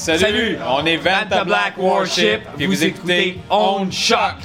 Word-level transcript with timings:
Salut, 0.00 0.56
on 0.66 0.86
est 0.86 0.96
Vanta 0.96 1.44
Black 1.44 1.74
Warship, 1.76 2.40
puis 2.56 2.64
vous 2.64 2.84
écoutez 2.84 3.38
On 3.50 3.90
Shock. 3.90 4.38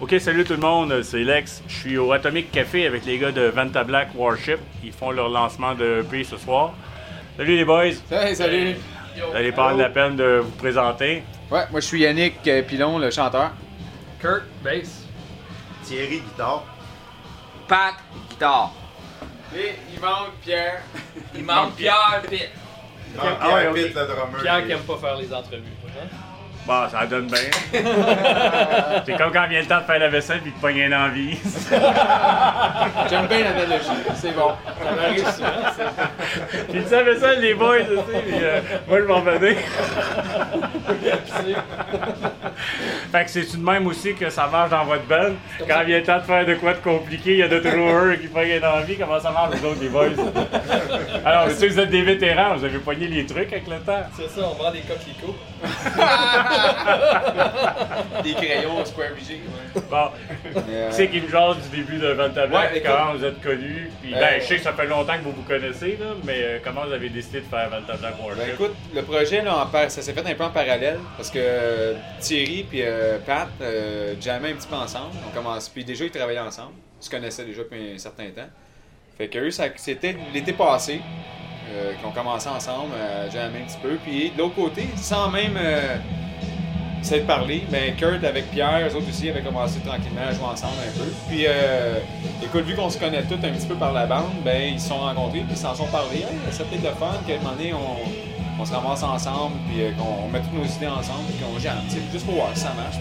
Ok, 0.00 0.14
salut 0.18 0.44
tout 0.44 0.54
le 0.54 0.60
monde, 0.60 1.02
c'est 1.02 1.22
Lex. 1.22 1.62
Je 1.68 1.74
suis 1.74 1.98
au 1.98 2.10
Atomic 2.10 2.50
Café 2.50 2.86
avec 2.86 3.04
les 3.04 3.18
gars 3.18 3.32
de 3.32 3.42
Vanta 3.42 3.84
Black 3.84 4.08
Warship. 4.14 4.60
Ils 4.82 4.92
font 4.94 5.10
leur 5.10 5.28
lancement 5.28 5.74
de 5.74 6.00
EP 6.00 6.24
ce 6.24 6.38
soir. 6.38 6.72
Salut 7.36 7.56
les 7.56 7.66
boys. 7.66 7.92
Hey, 8.10 8.34
salut. 8.34 8.76
Vous 9.16 9.36
allez 9.36 9.52
prendre 9.52 9.76
la 9.76 9.90
peine 9.90 10.16
de 10.16 10.40
vous 10.42 10.52
présenter. 10.52 11.22
Ouais, 11.50 11.66
moi 11.70 11.80
je 11.80 11.86
suis 11.86 12.00
Yannick 12.00 12.36
euh, 12.46 12.62
Pilon, 12.62 12.98
le 12.98 13.10
chanteur. 13.10 13.50
Kurt, 14.22 14.44
bass. 14.64 15.04
Thierry, 15.84 16.20
guitare. 16.20 16.64
Pat, 17.68 17.96
guitare. 18.30 18.72
Et 19.54 19.72
il 19.92 20.00
manque 20.00 20.32
Pierre. 20.42 20.80
Il 21.34 21.44
manque 21.44 21.74
Pierre 21.74 22.22
Pitt. 22.26 22.48
Ah, 23.18 23.22
Ah 23.40 23.44
Pierre 23.46 23.54
ouais, 23.54 23.66
ok. 23.68 23.74
Pitt, 23.74 23.94
le 23.94 24.06
drummer. 24.06 24.40
Pierre 24.40 24.66
qui 24.66 24.72
aime 24.72 24.80
pas 24.80 24.96
faire 24.98 25.16
les 25.16 25.32
entrevues. 25.34 25.62
hein? 25.88 26.06
Bon, 26.66 26.88
ça 26.90 27.06
donne 27.06 27.26
bien. 27.26 27.38
c'est 29.06 29.16
comme 29.16 29.32
quand 29.32 29.48
vient 29.48 29.60
le 29.60 29.66
temps 29.66 29.80
de 29.80 29.84
faire 29.84 29.98
la 29.98 30.08
vaisselle 30.08 30.40
puis 30.40 30.52
de 30.52 30.58
pogner 30.58 30.84
une 30.84 30.94
envie. 30.94 31.38
J'aime 33.10 33.26
bien 33.26 33.44
l'analogie, 33.44 33.88
c'est 34.14 34.34
bon. 34.34 34.52
Ça 34.84 34.90
m'arrive 34.94 35.26
souvent. 35.30 35.48
Puis 36.70 36.84
tu 36.84 36.90
la 36.90 37.02
vaisselle, 37.02 37.40
les 37.40 37.54
boys, 37.54 37.78
tu 37.80 37.96
sais, 37.96 38.22
puis, 38.26 38.38
euh, 38.42 38.60
moi 38.86 38.98
je 39.00 39.04
m'en 39.04 39.20
venais. 39.20 39.56
fait 43.12 43.24
que 43.24 43.30
c'est-tu 43.30 43.56
de 43.56 43.64
même 43.64 43.86
aussi 43.86 44.14
que 44.14 44.28
ça 44.28 44.46
marche 44.46 44.70
dans 44.70 44.84
votre 44.84 45.06
band? 45.06 45.32
Quand 45.66 45.82
vient 45.84 45.98
le 45.98 46.04
temps 46.04 46.18
de 46.18 46.22
faire 46.22 46.44
de 46.44 46.54
quoi 46.54 46.74
de 46.74 46.78
compliqué, 46.78 47.32
il 47.32 47.38
y 47.38 47.42
a 47.42 47.48
toujours 47.48 47.88
un 47.88 48.16
qui 48.16 48.26
pogne 48.28 48.50
une 48.50 48.64
envie. 48.64 48.96
Comment 48.96 49.18
ça 49.18 49.30
marche, 49.30 49.56
vous 49.56 49.66
autres, 49.66 49.80
les 49.80 49.88
boys? 49.88 50.08
Alors, 51.24 51.48
je 51.48 51.54
sais 51.54 51.68
vous 51.68 51.80
êtes 51.80 51.90
des 51.90 52.02
vétérans, 52.02 52.56
vous 52.56 52.64
avez 52.64 52.78
pogné 52.78 53.06
les 53.06 53.24
trucs 53.24 53.52
avec 53.52 53.66
le 53.66 53.78
temps. 53.78 54.02
C'est 54.16 54.28
ça, 54.28 54.42
on 54.46 54.62
vend 54.62 54.70
des 54.70 54.80
coquelicots. 54.80 55.36
Des 58.22 58.34
crayons 58.34 58.84
Square 58.84 59.08
VG. 59.16 59.40
Bon, 59.90 60.08
Euh, 60.56 60.88
qui 60.90 60.94
c'est 60.94 61.08
qui 61.08 61.20
me 61.20 61.28
jase 61.28 61.56
du 61.70 61.76
début 61.78 61.98
de 61.98 62.08
Ventable? 62.08 62.52
Ouais, 62.54 62.76
écoute. 62.78 62.90
comment 62.90 63.12
vous 63.14 63.24
êtes 63.24 63.40
connus? 63.42 63.90
Puis, 64.02 64.14
Euh, 64.14 64.20
ben, 64.20 64.40
je 64.40 64.46
sais 64.46 64.56
que 64.56 64.62
ça 64.62 64.72
fait 64.72 64.86
longtemps 64.86 65.16
que 65.18 65.22
vous 65.22 65.32
vous 65.32 65.42
connaissez, 65.42 65.96
là, 66.00 66.06
mais 66.24 66.36
euh, 66.42 66.58
comment 66.64 66.84
vous 66.86 66.92
avez 66.92 67.08
décidé 67.08 67.40
de 67.40 67.46
faire 67.46 67.68
Ventable 67.70 68.14
Worship? 68.22 68.38
Ben 68.44 68.54
écoute, 68.54 68.74
le 68.94 69.02
projet, 69.02 69.42
là, 69.42 69.56
en 69.58 69.66
par- 69.66 69.90
ça 69.90 70.02
s'est 70.02 70.12
fait 70.12 70.26
un 70.26 70.34
peu 70.34 70.44
en 70.44 70.50
parallèle 70.50 70.98
parce 71.16 71.30
que 71.30 71.38
euh, 71.40 71.94
Thierry 72.20 72.64
puis 72.68 72.82
euh, 72.82 73.18
Pat 73.24 73.48
euh, 73.60 74.14
jammaient 74.20 74.52
un 74.52 74.56
petit 74.56 74.68
peu 74.68 74.76
ensemble. 74.76 75.14
On 75.28 75.34
commence, 75.34 75.68
puis 75.68 75.84
déjà, 75.84 76.04
ils 76.04 76.10
travaillaient 76.10 76.40
ensemble. 76.40 76.72
Ils 77.00 77.04
se 77.04 77.10
connaissaient 77.10 77.44
déjà 77.44 77.62
depuis 77.62 77.92
un 77.94 77.98
certain 77.98 78.28
temps. 78.30 78.48
Fait 79.16 79.28
que 79.28 79.38
eux, 79.38 79.50
c'était 79.76 80.16
l'été 80.34 80.52
passé 80.52 81.00
euh, 81.72 81.94
qu'ils 81.94 82.06
ont 82.06 82.12
commencé 82.12 82.48
ensemble 82.48 82.92
à 82.94 83.28
jammer 83.30 83.60
un 83.62 83.66
petit 83.66 83.78
peu. 83.82 83.96
Puis 84.04 84.30
de 84.30 84.38
l'autre 84.38 84.54
côté, 84.54 84.88
sans 84.96 85.30
même 85.30 85.56
euh, 85.56 85.96
s'être 87.02 87.26
parlé, 87.26 87.62
ben 87.70 87.94
Kurt 87.96 88.22
avec 88.24 88.50
Pierre, 88.50 88.86
eux 88.88 88.96
autres 88.96 89.08
aussi 89.08 89.28
avaient 89.28 89.42
commencé 89.42 89.80
tranquillement 89.80 90.26
à 90.28 90.32
jouer 90.32 90.44
ensemble 90.44 90.74
un 90.86 90.98
peu. 90.98 91.10
Puis 91.28 91.44
euh, 91.46 91.98
écoute, 92.42 92.64
vu 92.64 92.74
qu'on 92.74 92.90
se 92.90 92.98
connaît 92.98 93.22
tous 93.22 93.34
un 93.34 93.50
petit 93.50 93.66
peu 93.66 93.74
par 93.74 93.92
la 93.92 94.06
bande, 94.06 94.32
ben 94.44 94.74
ils 94.74 94.80
se 94.80 94.88
sont 94.88 94.98
rencontrés 94.98 95.40
puis 95.40 95.52
ils 95.52 95.56
s'en 95.56 95.74
sont 95.74 95.86
parlé. 95.86 96.18
Hey, 96.18 96.26
c'est 96.50 96.68
peut-être 96.68 96.82
le 96.82 96.94
fun 96.94 97.12
qu'à 97.26 97.34
un 97.34 97.38
moment 97.38 97.56
donné, 97.56 97.72
on, 97.74 98.64
se 98.64 98.74
ramasse 98.74 99.02
ensemble 99.02 99.56
puis 99.68 99.82
euh, 99.82 99.90
qu'on 99.92 100.26
on 100.26 100.28
met 100.28 100.40
toutes 100.40 100.52
nos 100.52 100.64
idées 100.64 100.86
ensemble 100.86 101.24
puis 101.28 101.38
qu'on 101.38 101.58
sais, 101.58 101.70
juste 102.12 102.26
pour 102.26 102.34
voir 102.34 102.50
si 102.54 102.60
ça 102.60 102.74
marche. 102.74 102.96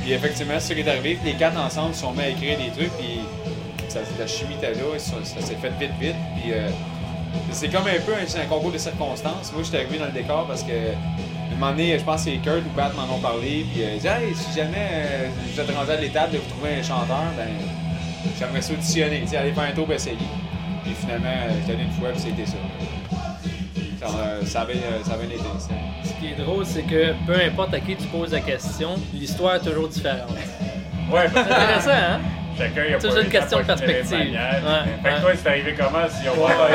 Puis 0.00 0.12
effectivement, 0.12 0.54
c'est 0.58 0.68
ce 0.68 0.74
qui 0.74 0.80
est 0.80 0.88
arrivé. 0.88 1.18
Les 1.24 1.34
quatre 1.34 1.58
ensemble 1.58 1.92
se 1.92 2.02
sont 2.02 2.12
mis 2.12 2.20
à 2.20 2.28
écrire 2.28 2.56
des 2.56 2.70
trucs 2.70 2.96
puis 2.96 3.20
ça, 3.88 3.98
la 4.18 4.26
chimie 4.28 4.54
était 4.54 4.74
là, 4.74 4.98
ça, 4.98 5.16
ça 5.24 5.40
s'est 5.40 5.56
fait 5.56 5.72
vite 5.80 5.90
vite. 6.00 6.14
Puis 6.36 6.52
euh, 6.52 6.68
c'est 7.50 7.68
comme 7.68 7.86
un 7.86 8.00
peu 8.04 8.12
un, 8.14 8.46
concours 8.46 8.72
de 8.72 8.78
circonstances. 8.78 9.52
Moi, 9.52 9.62
j'étais 9.62 9.78
arrivé 9.78 9.98
dans 9.98 10.06
le 10.06 10.12
décor 10.12 10.46
parce 10.46 10.62
que 10.62 10.72
un 10.72 11.54
moment 11.54 11.70
donné, 11.72 11.98
je 11.98 12.04
pense 12.04 12.24
que 12.24 12.30
c'est 12.30 12.36
Kurt 12.38 12.64
ou 12.64 12.70
Pat 12.76 12.94
m'en 12.96 13.14
ont 13.14 13.20
parlé. 13.20 13.66
Puis 13.72 13.82
euh, 13.82 13.92
ils 13.94 13.96
disaient, 13.96 14.08
hey, 14.08 14.34
si 14.34 14.58
jamais 14.58 14.88
euh, 14.92 15.28
vous 15.52 15.60
êtes 15.60 15.76
rendu 15.76 15.90
à 15.90 15.96
l'étape 15.96 16.32
de 16.32 16.38
vous 16.38 16.48
trouver 16.48 16.74
un 16.80 16.82
chanteur, 16.82 17.24
ben 17.36 17.48
j'aimerais 18.38 18.62
ça 18.62 18.72
auditionner, 18.72 19.20
tu 19.22 19.28
sais, 19.28 19.36
aller 19.36 19.52
faire 19.52 19.64
un 19.64 19.72
tour 19.72 19.90
essayer. 19.92 20.16
Puis 20.84 20.94
finalement, 20.94 21.28
euh, 21.28 21.50
j'étais 21.60 21.72
allé 21.72 21.84
une 21.84 21.92
fois, 21.92 22.10
puis 22.10 22.20
c'était 22.20 22.46
ça. 22.46 22.56
Ça, 24.00 24.18
euh, 24.18 24.44
ça 24.44 24.60
avait, 24.62 24.74
euh, 24.74 25.04
ça 25.04 25.14
avait 25.14 25.26
été. 25.26 25.38
Ce 26.04 26.12
qui 26.20 26.32
est 26.32 26.44
drôle, 26.44 26.66
c'est 26.66 26.82
que 26.82 27.12
peu 27.24 27.40
importe 27.40 27.74
à 27.74 27.80
qui 27.80 27.94
tu 27.94 28.06
poses 28.08 28.32
la 28.32 28.40
question, 28.40 28.96
l'histoire 29.14 29.56
est 29.56 29.60
toujours 29.60 29.88
différente. 29.88 30.30
Ouais, 31.12 31.28
C'est 31.32 31.38
intéressant, 31.38 31.90
hein? 31.90 32.20
Chacun, 32.58 32.82
il 32.88 32.94
a 32.94 33.00
C'est 33.00 33.22
une 33.22 33.28
question 33.28 33.58
de 33.58 33.62
perspective. 33.64 34.12
Ouais, 34.18 34.28
Fait 35.02 35.08
que 35.08 35.14
ouais. 35.14 35.20
toi, 35.20 35.30
c'est 35.36 35.48
arrivé 35.48 35.74
comment 35.78 36.08
s'ils 36.08 36.28
ont 36.30 36.34
pas 36.46 36.68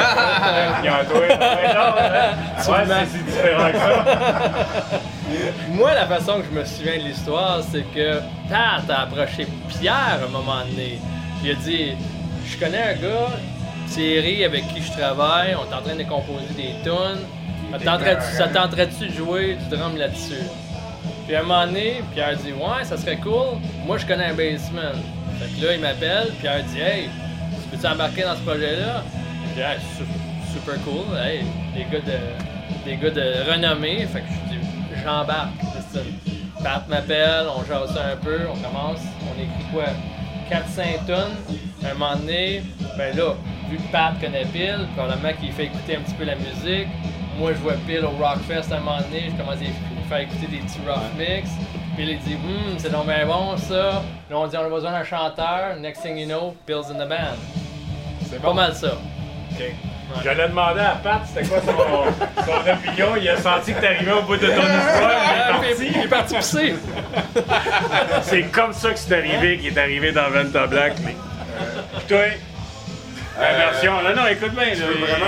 Ils 0.84 0.90
ont 0.90 1.10
toi. 1.10 1.20
Ouais, 1.20 1.28
non, 1.74 1.88
ouais, 1.96 2.88
ouais, 2.90 3.06
c'est 3.10 3.18
si 3.18 3.24
différent 3.24 3.72
que 3.72 3.78
ça. 3.78 5.00
Moi, 5.72 5.94
la 5.94 6.06
façon 6.08 6.40
que 6.40 6.46
je 6.52 6.58
me 6.60 6.66
souviens 6.66 6.98
de 6.98 7.04
l'histoire, 7.04 7.60
c'est 7.70 7.84
que 7.94 8.20
Pat 8.50 8.90
a 8.90 9.02
approché 9.04 9.46
Pierre 9.70 10.20
à 10.22 10.26
un 10.26 10.30
moment 10.30 10.62
donné. 10.70 11.00
Il 11.44 11.52
a 11.52 11.54
dit 11.56 11.92
Je 12.46 12.58
connais 12.58 12.82
un 12.82 12.94
gars, 12.94 13.30
Thierry, 13.90 14.44
avec 14.46 14.68
qui 14.74 14.82
je 14.82 14.92
travaille, 14.98 15.56
on 15.56 15.72
est 15.72 15.76
en 15.76 15.82
train 15.82 15.96
de 15.96 16.04
composer 16.04 16.48
des 16.56 16.74
tunes. 16.84 17.26
Ça 17.72 17.80
tenterait-tu- 17.80 18.36
Ça 18.38 18.48
tenterait-tu 18.48 19.08
de 19.10 19.14
jouer 19.14 19.58
du 19.70 19.76
drum 19.76 19.98
là-dessus 19.98 20.42
Puis 21.28 21.36
à 21.36 21.40
un 21.42 21.44
moment 21.44 21.66
donné, 21.68 22.02
Pierre 22.14 22.36
dit 22.38 22.54
Ouais, 22.54 22.84
ça 22.84 22.98
serait 22.98 23.18
cool. 23.18 23.60
Moi, 23.86 23.98
je 23.98 24.06
connais 24.06 24.26
un 24.28 24.34
bassman. 24.34 24.96
Fait 25.40 25.60
que 25.62 25.66
là, 25.66 25.74
il 25.76 25.82
m'appelle, 25.82 26.28
Pierre 26.40 26.64
dit 26.64 26.80
Hey, 26.80 27.10
tu 27.62 27.70
peux-tu 27.78 27.88
embarquer 27.94 28.24
dans 28.24 28.36
ce 28.36 28.42
projet-là? 28.42 29.04
Je 29.50 29.54
dis 29.56 29.62
Hey, 29.62 29.78
su- 29.98 30.54
super 30.54 30.76
cool. 30.84 31.18
Hey, 31.18 31.42
des 31.76 31.84
gars 31.92 32.04
de, 32.04 32.86
des 32.90 32.96
gars 32.98 33.10
de 33.12 33.52
renommée. 33.52 34.06
Fait 34.08 34.22
que 34.22 34.26
je 34.28 34.56
dis 34.56 34.60
J'embarque. 35.04 35.52
C'est 35.92 36.00
ça. 36.00 36.06
Pat 36.64 36.88
m'appelle, 36.90 37.46
on 37.56 37.64
jase 37.66 37.94
ça 37.94 38.08
un 38.14 38.16
peu, 38.18 38.40
on 38.52 38.58
commence, 38.58 39.00
on 39.22 39.40
écrit 39.40 39.72
quoi? 39.72 39.86
4-5 40.50 41.06
tonnes. 41.06 41.36
À 41.86 41.92
un 41.92 41.94
moment 41.94 42.16
donné, 42.16 42.64
ben 42.98 43.16
là, 43.16 43.36
vu 43.70 43.78
que 43.78 43.92
Pat 43.92 44.20
connaît 44.20 44.44
Pile, 44.46 44.88
probablement 44.96 45.34
qu'il 45.40 45.52
fait 45.52 45.66
écouter 45.66 45.98
un 45.98 46.00
petit 46.00 46.16
peu 46.16 46.24
la 46.26 46.36
musique. 46.36 46.88
Moi, 47.38 47.52
je 47.54 47.60
vois 47.60 47.74
Pile 47.86 48.04
au 48.06 48.10
Rockfest 48.10 48.74
à 48.74 48.78
un 48.78 48.80
moment 48.80 48.98
donné, 48.98 49.26
je 49.30 49.36
commence 49.38 49.58
à 49.58 49.60
lui 49.60 49.70
faire 50.10 50.18
écouter 50.18 50.48
des 50.48 50.58
petits 50.58 50.80
rough 50.88 51.14
mix. 51.16 51.48
Pile, 51.98 52.10
il 52.10 52.20
dit, 52.20 52.36
hum, 52.36 52.76
c'est 52.78 52.92
donc 52.92 53.08
bien 53.08 53.26
bon 53.26 53.58
ça. 53.58 54.04
Là, 54.30 54.38
on 54.38 54.46
dit, 54.46 54.56
on 54.56 54.66
a 54.66 54.70
besoin 54.70 54.92
d'un 54.92 55.04
chanteur. 55.04 55.76
Next 55.80 56.04
thing 56.04 56.16
you 56.16 56.28
know, 56.28 56.56
Pill's 56.68 56.92
in 56.92 57.04
the 57.04 57.10
band. 57.10 57.38
C'est 58.30 58.40
pas 58.40 58.54
mal 58.54 58.76
ça. 58.76 59.00
Ok. 59.52 59.64
J'allais 60.24 60.48
demander 60.48 60.82
à 60.82 61.00
Pat, 61.04 61.22
c'était 61.26 61.48
quoi 61.48 61.60
son, 61.60 62.44
son 62.44 62.72
opinion? 62.72 63.16
Il 63.20 63.28
a 63.28 63.38
senti 63.38 63.74
que 63.74 63.82
t'arrivais 63.82 64.12
au 64.12 64.22
bout 64.22 64.38
de 64.38 64.46
ton 64.46 64.62
histoire. 64.62 65.12
Il 65.64 65.72
est 65.72 65.76
puis 65.76 65.88
il 65.96 66.04
est 66.04 66.08
parti 66.08 66.34
parti. 66.36 66.74
C'est 68.22 68.44
comme 68.44 68.74
ça 68.74 68.92
que 68.92 69.00
c'est 69.00 69.18
arrivé, 69.18 69.58
qu'il 69.58 69.76
est 69.76 69.78
arrivé 69.80 70.12
dans 70.12 70.30
Venta 70.30 70.68
Black. 70.68 70.94
Mais... 71.04 71.16
Toi, 72.08 72.26
la 73.40 73.54
version. 73.54 73.94
Non, 74.04 74.16
non, 74.16 74.28
écoute 74.28 74.54
bien. 74.54 74.70
Là, 74.70 74.76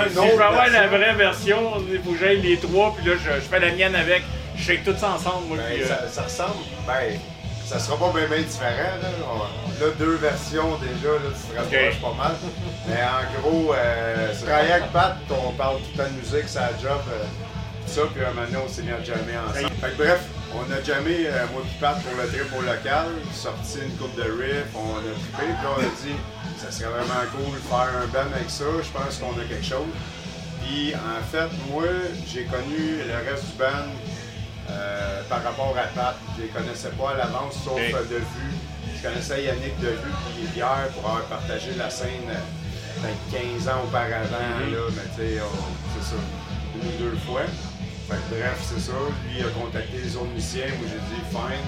si 0.08 0.14
je 0.14 0.36
veux 0.36 0.42
avoir 0.42 0.68
la 0.68 0.86
vraie 0.86 1.14
version, 1.14 1.58
il 1.92 2.00
faut 2.00 2.12
que 2.12 2.18
j'aille 2.18 2.40
les 2.40 2.56
trois, 2.56 2.94
puis 2.96 3.10
là, 3.10 3.16
je, 3.18 3.40
je 3.40 3.40
fais 3.40 3.60
la 3.60 3.72
mienne 3.72 3.96
avec. 3.96 4.22
Je 4.56 4.62
shake 4.62 4.84
tout 4.84 4.94
ça 4.98 5.10
ensemble, 5.12 5.46
moi. 5.48 5.56
Ben, 5.58 5.74
puis, 5.74 5.82
euh, 5.84 5.88
ça, 5.88 6.08
ça 6.08 6.22
ressemble. 6.22 6.64
Ben, 6.86 7.18
ça 7.66 7.78
sera 7.78 7.96
pas 7.96 8.10
bien 8.18 8.26
bien 8.28 8.42
différent. 8.42 8.96
Là. 9.02 9.08
On 9.32 9.84
a 9.84 9.90
deux 9.98 10.16
versions 10.16 10.76
déjà, 10.78 11.12
là, 11.14 11.30
tu 11.34 11.54
te 11.54 11.58
rapproches 11.58 12.00
pas 12.00 12.14
mal. 12.14 12.32
Mais 12.88 13.00
en 13.02 13.40
gros, 13.40 13.74
euh, 13.74 14.32
c'est 14.34 14.44
travailler 14.46 14.72
avec 14.72 14.92
Pat, 14.92 15.16
on 15.30 15.52
parle 15.52 15.76
tout 15.78 15.90
le 15.96 16.02
temps 16.04 16.10
de 16.10 16.16
musique, 16.18 16.52
la 16.54 16.68
job. 16.82 17.00
euh, 17.12 17.24
tout 17.86 17.92
ça, 17.94 18.02
puis 18.14 18.24
un 18.24 18.28
moment 18.32 18.46
donné, 18.46 18.58
on 18.64 18.68
s'est 18.68 18.82
mis 18.82 18.90
à 18.92 19.02
jammer 19.02 19.38
ensemble. 19.38 19.74
Fait 19.80 19.90
que 19.90 19.96
bref, 19.96 20.20
on 20.54 20.66
a 20.70 20.82
jammé, 20.82 21.26
euh, 21.26 21.46
moi 21.52 21.62
et 21.64 21.80
Pat, 21.80 21.96
pour 22.02 22.12
le 22.20 22.28
trip 22.28 22.46
au 22.58 22.62
local, 22.62 23.06
sorti 23.32 23.78
une 23.86 23.96
coupe 23.96 24.14
de 24.16 24.22
riff, 24.30 24.66
on 24.74 24.98
a 24.98 25.10
trippé, 25.14 25.46
puis 25.54 25.64
là, 25.64 25.70
on 25.76 25.80
a 25.80 25.90
dit, 26.02 26.14
ça 26.58 26.70
serait 26.70 26.90
vraiment 26.90 27.22
cool 27.32 27.54
de 27.54 27.62
faire 27.66 27.90
un 28.02 28.06
band 28.12 28.30
avec 28.34 28.50
ça, 28.50 28.64
je 28.82 28.90
pense 28.90 29.16
qu'on 29.18 29.32
a 29.40 29.44
quelque 29.44 29.64
chose. 29.64 29.90
Puis 30.62 30.92
en 30.94 31.22
fait, 31.32 31.48
moi, 31.70 31.84
j'ai 32.26 32.44
connu 32.44 33.00
le 33.06 33.30
reste 33.30 33.46
du 33.46 33.56
band 33.58 33.88
euh, 34.70 35.22
par 35.28 35.42
rapport 35.42 35.74
à 35.76 35.86
Pat. 35.88 36.16
Je 36.36 36.42
les 36.42 36.48
connaissais 36.48 36.90
pas 36.90 37.10
à 37.12 37.16
l'avance, 37.16 37.54
sauf 37.64 37.76
de 37.78 38.16
vue. 38.16 38.54
Je 38.96 39.02
connaissais 39.08 39.44
Yannick 39.44 39.78
de 39.80 39.88
vue 39.88 40.12
puis 40.34 40.46
Pierre 40.54 40.88
pour 40.94 41.08
avoir 41.10 41.24
partagé 41.24 41.74
la 41.76 41.88
scène 41.90 42.28
euh, 42.28 43.00
peut-être 43.00 43.42
15 43.64 43.68
ans 43.68 43.82
auparavant. 43.84 44.48
Mhm. 44.66 44.72
là, 44.74 44.80
mais 44.94 45.08
tu 45.16 45.22
sais, 45.34 45.40
c'est 45.94 46.10
ça, 46.10 46.16
une 46.74 46.88
ou 46.88 47.10
deux 47.10 47.16
fois. 47.26 47.42
Fait 48.08 48.16
que 48.16 48.34
bref, 48.40 48.58
c'est 48.62 48.80
ça. 48.80 48.92
Lui 49.28 49.38
il 49.38 49.44
a 49.44 49.48
contacté 49.50 49.98
les 50.02 50.16
autres 50.16 50.32
musiciens. 50.34 50.66
Moi, 50.78 50.88
j'ai 50.88 51.14
dit, 51.14 51.22
fine, 51.30 51.66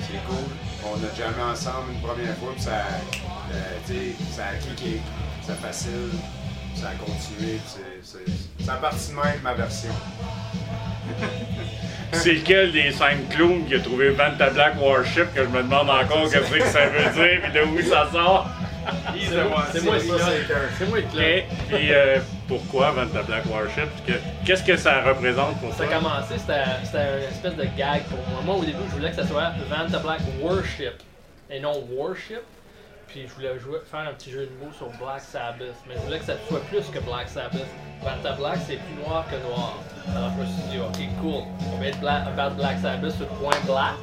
c'est 0.00 0.22
cool. 0.26 0.46
On 0.84 0.94
a 0.96 1.14
jamais 1.16 1.42
ensemble 1.52 1.92
une 1.94 2.00
première 2.00 2.36
fois, 2.36 2.52
puis 2.54 2.62
ça, 2.62 2.70
euh, 2.70 3.76
tu 3.86 3.92
sais, 3.94 4.14
ça 4.36 4.42
a 4.48 4.54
cliqué. 4.56 5.00
C'est 5.46 5.58
facile. 5.60 6.10
Ça 6.76 6.90
a 6.90 6.94
continué. 6.94 7.58
c'est- 7.66 8.64
Ça 8.64 8.74
a 8.74 8.76
parti 8.76 9.08
de 9.10 9.14
même, 9.16 9.40
ma 9.42 9.54
version. 9.54 9.90
C'est 12.12 12.32
lequel 12.32 12.72
des 12.72 12.90
cinq 12.92 13.28
clowns 13.30 13.64
qui 13.66 13.74
a 13.74 13.80
trouvé 13.80 14.10
Vanta 14.10 14.50
Black 14.50 14.74
Warship 14.80 15.32
que 15.34 15.42
je 15.44 15.48
me 15.48 15.62
demande 15.62 15.88
encore 15.90 16.28
qu'est-ce 16.30 16.50
que 16.52 16.64
ça 16.66 16.86
veut 16.86 17.10
dire 17.14 17.40
et 17.46 17.50
de 17.52 17.62
où 17.64 17.80
ça 17.82 18.08
sort? 18.12 18.48
C'est 19.16 19.44
moi, 19.44 19.64
ça, 19.66 19.72
c'est 19.72 19.84
moi, 19.84 19.94
c'est 19.98 20.08
c'est 20.78 20.88
moi, 20.88 20.98
le. 20.98 21.42
Puis 21.68 21.92
euh, 21.92 22.18
pourquoi 22.48 22.90
Vanta 22.92 23.22
Black 23.22 23.44
Warship? 23.50 23.88
Que- 24.06 24.12
Qu'est-ce 24.44 24.64
que 24.64 24.76
ça 24.76 25.02
représente 25.02 25.60
pour 25.60 25.72
Ça 25.74 25.84
toi? 25.84 25.94
a 25.94 25.98
commencé, 25.98 26.34
c'était 26.38 26.62
une 27.18 27.30
espèce 27.30 27.54
de 27.54 27.64
gag 27.78 28.02
pour 28.04 28.18
moi. 28.30 28.40
Moi, 28.44 28.54
au 28.56 28.64
début, 28.64 28.78
je 28.90 28.96
voulais 28.96 29.10
que 29.10 29.16
ça 29.16 29.26
soit 29.26 29.52
Vanta 29.68 29.98
Black 29.98 30.20
Worship 30.40 30.94
et 31.50 31.60
non 31.60 31.84
Warship. 31.92 32.40
Puis 33.10 33.26
je 33.26 33.34
voulais 33.34 33.58
jouer, 33.58 33.78
faire 33.90 34.08
un 34.08 34.14
petit 34.14 34.30
jeu 34.30 34.46
de 34.46 34.64
mots 34.64 34.72
sur 34.72 34.88
Black 35.02 35.20
Sabbath. 35.20 35.74
Mais 35.88 35.94
je 35.96 36.00
voulais 36.00 36.18
que 36.18 36.24
ça 36.24 36.34
soit 36.48 36.60
plus 36.66 36.86
que 36.90 37.00
Black 37.00 37.28
Sabbath. 37.28 37.66
Vanta 38.02 38.32
Black, 38.32 38.58
c'est 38.66 38.76
plus 38.76 39.02
noir 39.02 39.26
que 39.28 39.36
noir. 39.48 39.78
Alors 40.14 40.30
je 40.36 40.42
me 40.42 40.46
suis 40.46 40.62
dit, 40.70 40.78
ok, 40.78 41.20
cool. 41.20 41.42
On 41.72 41.78
va 41.78 41.86
être 41.86 41.98
Black, 41.98 42.26
About 42.28 42.54
Black 42.54 42.78
Sabbath 42.78 43.12
sur 43.16 43.26
point 43.26 43.58
black. 43.66 43.98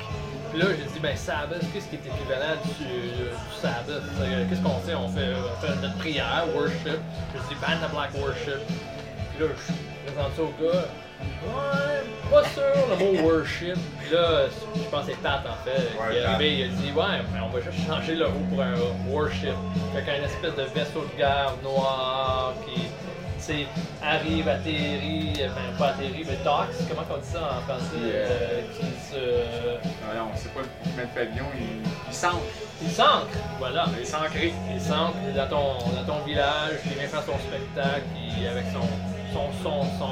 Puis 0.51 0.59
là, 0.59 0.68
j'ai 0.77 0.92
dit, 0.92 1.00
ben 1.00 1.15
Sabbath, 1.15 1.62
qu'est-ce 1.71 1.88
qui 1.88 1.95
est 1.95 2.06
équivalent 2.06 2.56
du, 2.63 3.62
Sabbath? 3.62 4.04
Qu'est-ce 4.50 4.62
qu'on 4.62 4.80
fait? 4.80 4.95
On 4.95 5.07
fait, 5.07 5.33
notre 5.81 5.98
prière, 6.00 6.45
worship. 6.53 7.00
Je 7.33 7.39
dis, 7.48 7.56
Vanta 7.62 7.88
Black 7.94 8.12
Worship. 8.15 8.60
Puis 8.68 9.45
là, 9.45 9.53
je 9.56 10.12
présente 10.12 10.36
ça 10.36 10.42
au 10.42 10.53
gars. 10.62 10.86
Ouais, 11.21 12.31
pas 12.31 12.43
sûr 12.49 12.63
le 12.89 12.95
mot 13.21 13.29
worship. 13.29 13.75
Puis 13.99 14.13
là, 14.15 14.45
je 14.75 14.81
pense 14.89 15.05
que 15.05 15.11
c'est 15.11 15.21
Pat 15.21 15.41
en 15.45 15.63
fait. 15.63 15.71
Ouais, 15.99 16.11
qui 16.11 16.17
est 16.17 16.25
arrivé, 16.25 16.53
il 16.57 16.63
a 16.63 16.67
dit 16.67 16.91
Ouais, 16.95 17.21
mais 17.33 17.39
on 17.41 17.49
va 17.49 17.61
juste 17.61 17.87
changer 17.87 18.15
le 18.15 18.27
mot 18.27 18.39
pour 18.49 18.61
un 18.61 18.73
worship. 19.09 19.53
Fait 19.95 20.01
qu'un 20.03 20.23
espèce 20.25 20.55
de 20.55 20.63
vaisseau 20.73 21.05
de 21.11 21.17
guerre 21.17 21.53
noir 21.63 22.53
qui 22.65 22.81
tu 22.81 23.43
sais, 23.53 23.67
arrive, 24.03 24.47
atterrit, 24.49 25.31
enfin 25.45 25.61
pas 25.77 25.89
atterrit, 25.89 26.25
mais 26.27 26.37
docks, 26.43 26.73
comment 26.89 27.03
on 27.13 27.17
dit 27.19 27.27
ça 27.31 27.59
en 27.59 27.61
français 27.61 27.95
euh, 28.03 28.61
Qui 28.75 28.85
se. 29.09 29.15
Non, 29.15 30.25
non, 30.25 30.31
c'est 30.35 30.51
pas 30.53 30.61
le 30.61 30.97
même 30.97 31.07
pavillon, 31.09 31.45
il, 31.55 31.87
il 32.09 32.13
s'ancre. 32.13 32.41
Il 32.81 32.89
s'ancre, 32.89 33.27
voilà. 33.59 33.85
Il 33.95 34.01
est 34.01 34.05
s'ancré. 34.05 34.53
Il 34.73 34.81
s'ancre 34.81 35.17
dans 35.35 35.47
ton, 35.47 35.91
dans 35.95 36.03
ton 36.17 36.25
village, 36.25 36.79
il 36.85 36.93
vient 36.97 37.07
faire 37.07 37.23
son 37.23 37.37
spectacle 37.37 38.01
il- 38.15 38.47
avec 38.47 38.65
son 38.73 38.87
son 39.33 39.51
son 39.63 39.81
son. 39.99 40.09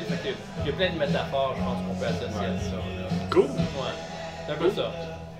Fait 0.00 0.28
que 0.30 0.34
il 0.60 0.66
y 0.66 0.68
a 0.70 0.72
plein 0.72 0.90
de 0.90 0.98
métaphores, 0.98 1.54
je 1.56 1.62
pense, 1.62 1.78
qu'on 1.86 1.94
peut 1.94 2.06
associer 2.06 2.46
à 2.46 2.58
ça. 2.60 2.76
là. 2.76 3.08
Cool. 3.30 3.42
Ouais. 3.42 3.94
C'est 4.46 4.52
un 4.52 4.56
peu 4.56 4.70
ça. 4.70 4.90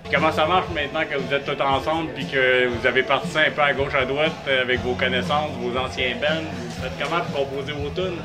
Puis 0.04 0.12
comment 0.12 0.32
ça 0.32 0.46
marche 0.46 0.66
maintenant 0.74 1.00
que 1.10 1.16
vous 1.16 1.32
êtes 1.32 1.44
tous 1.46 1.62
ensemble 1.62 2.10
puis 2.12 2.26
que 2.26 2.68
vous 2.68 2.86
avez 2.86 3.02
parti 3.02 3.28
un 3.38 3.50
peu 3.50 3.62
à 3.62 3.72
gauche 3.72 3.94
à 3.94 4.04
droite 4.04 4.32
euh, 4.48 4.62
avec 4.62 4.80
vos 4.80 4.94
connaissances, 4.94 5.50
vos 5.60 5.76
anciens 5.78 6.14
bands? 6.20 6.44
Vous 6.58 6.82
faites 6.82 6.92
comment 7.02 7.22
pour 7.24 7.48
composer 7.48 7.72
vos 7.72 7.88
tunes? 7.90 8.18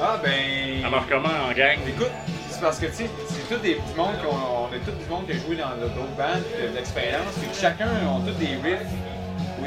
Ah, 0.00 0.18
ben. 0.22 0.82
Ça 0.82 0.90
marche 0.90 1.06
comment 1.08 1.28
en 1.28 1.52
gang? 1.52 1.78
Écoute, 1.86 2.10
c'est 2.50 2.60
parce 2.60 2.78
que, 2.78 2.86
tu 2.86 2.92
sais, 2.94 3.10
c'est 3.28 3.48
tous 3.54 3.60
des 3.62 3.74
petits 3.74 3.94
mondes 3.96 4.18
qu'on 4.22 4.34
on 4.70 4.74
est 4.74 4.78
tous 4.80 4.92
du 4.92 5.08
monde 5.08 5.26
qui 5.26 5.32
a 5.32 5.34
joué 5.36 5.56
dans 5.56 5.70
d'autres 5.80 6.16
bandes, 6.16 6.42
qui 6.56 6.64
a 6.64 6.68
de 6.68 6.74
l'expérience, 6.74 7.32
puis 7.40 7.48
que 7.48 7.56
chacun 7.56 7.88
ont 8.08 8.20
tous 8.20 8.34
des 8.38 8.56
riffs 8.62 8.86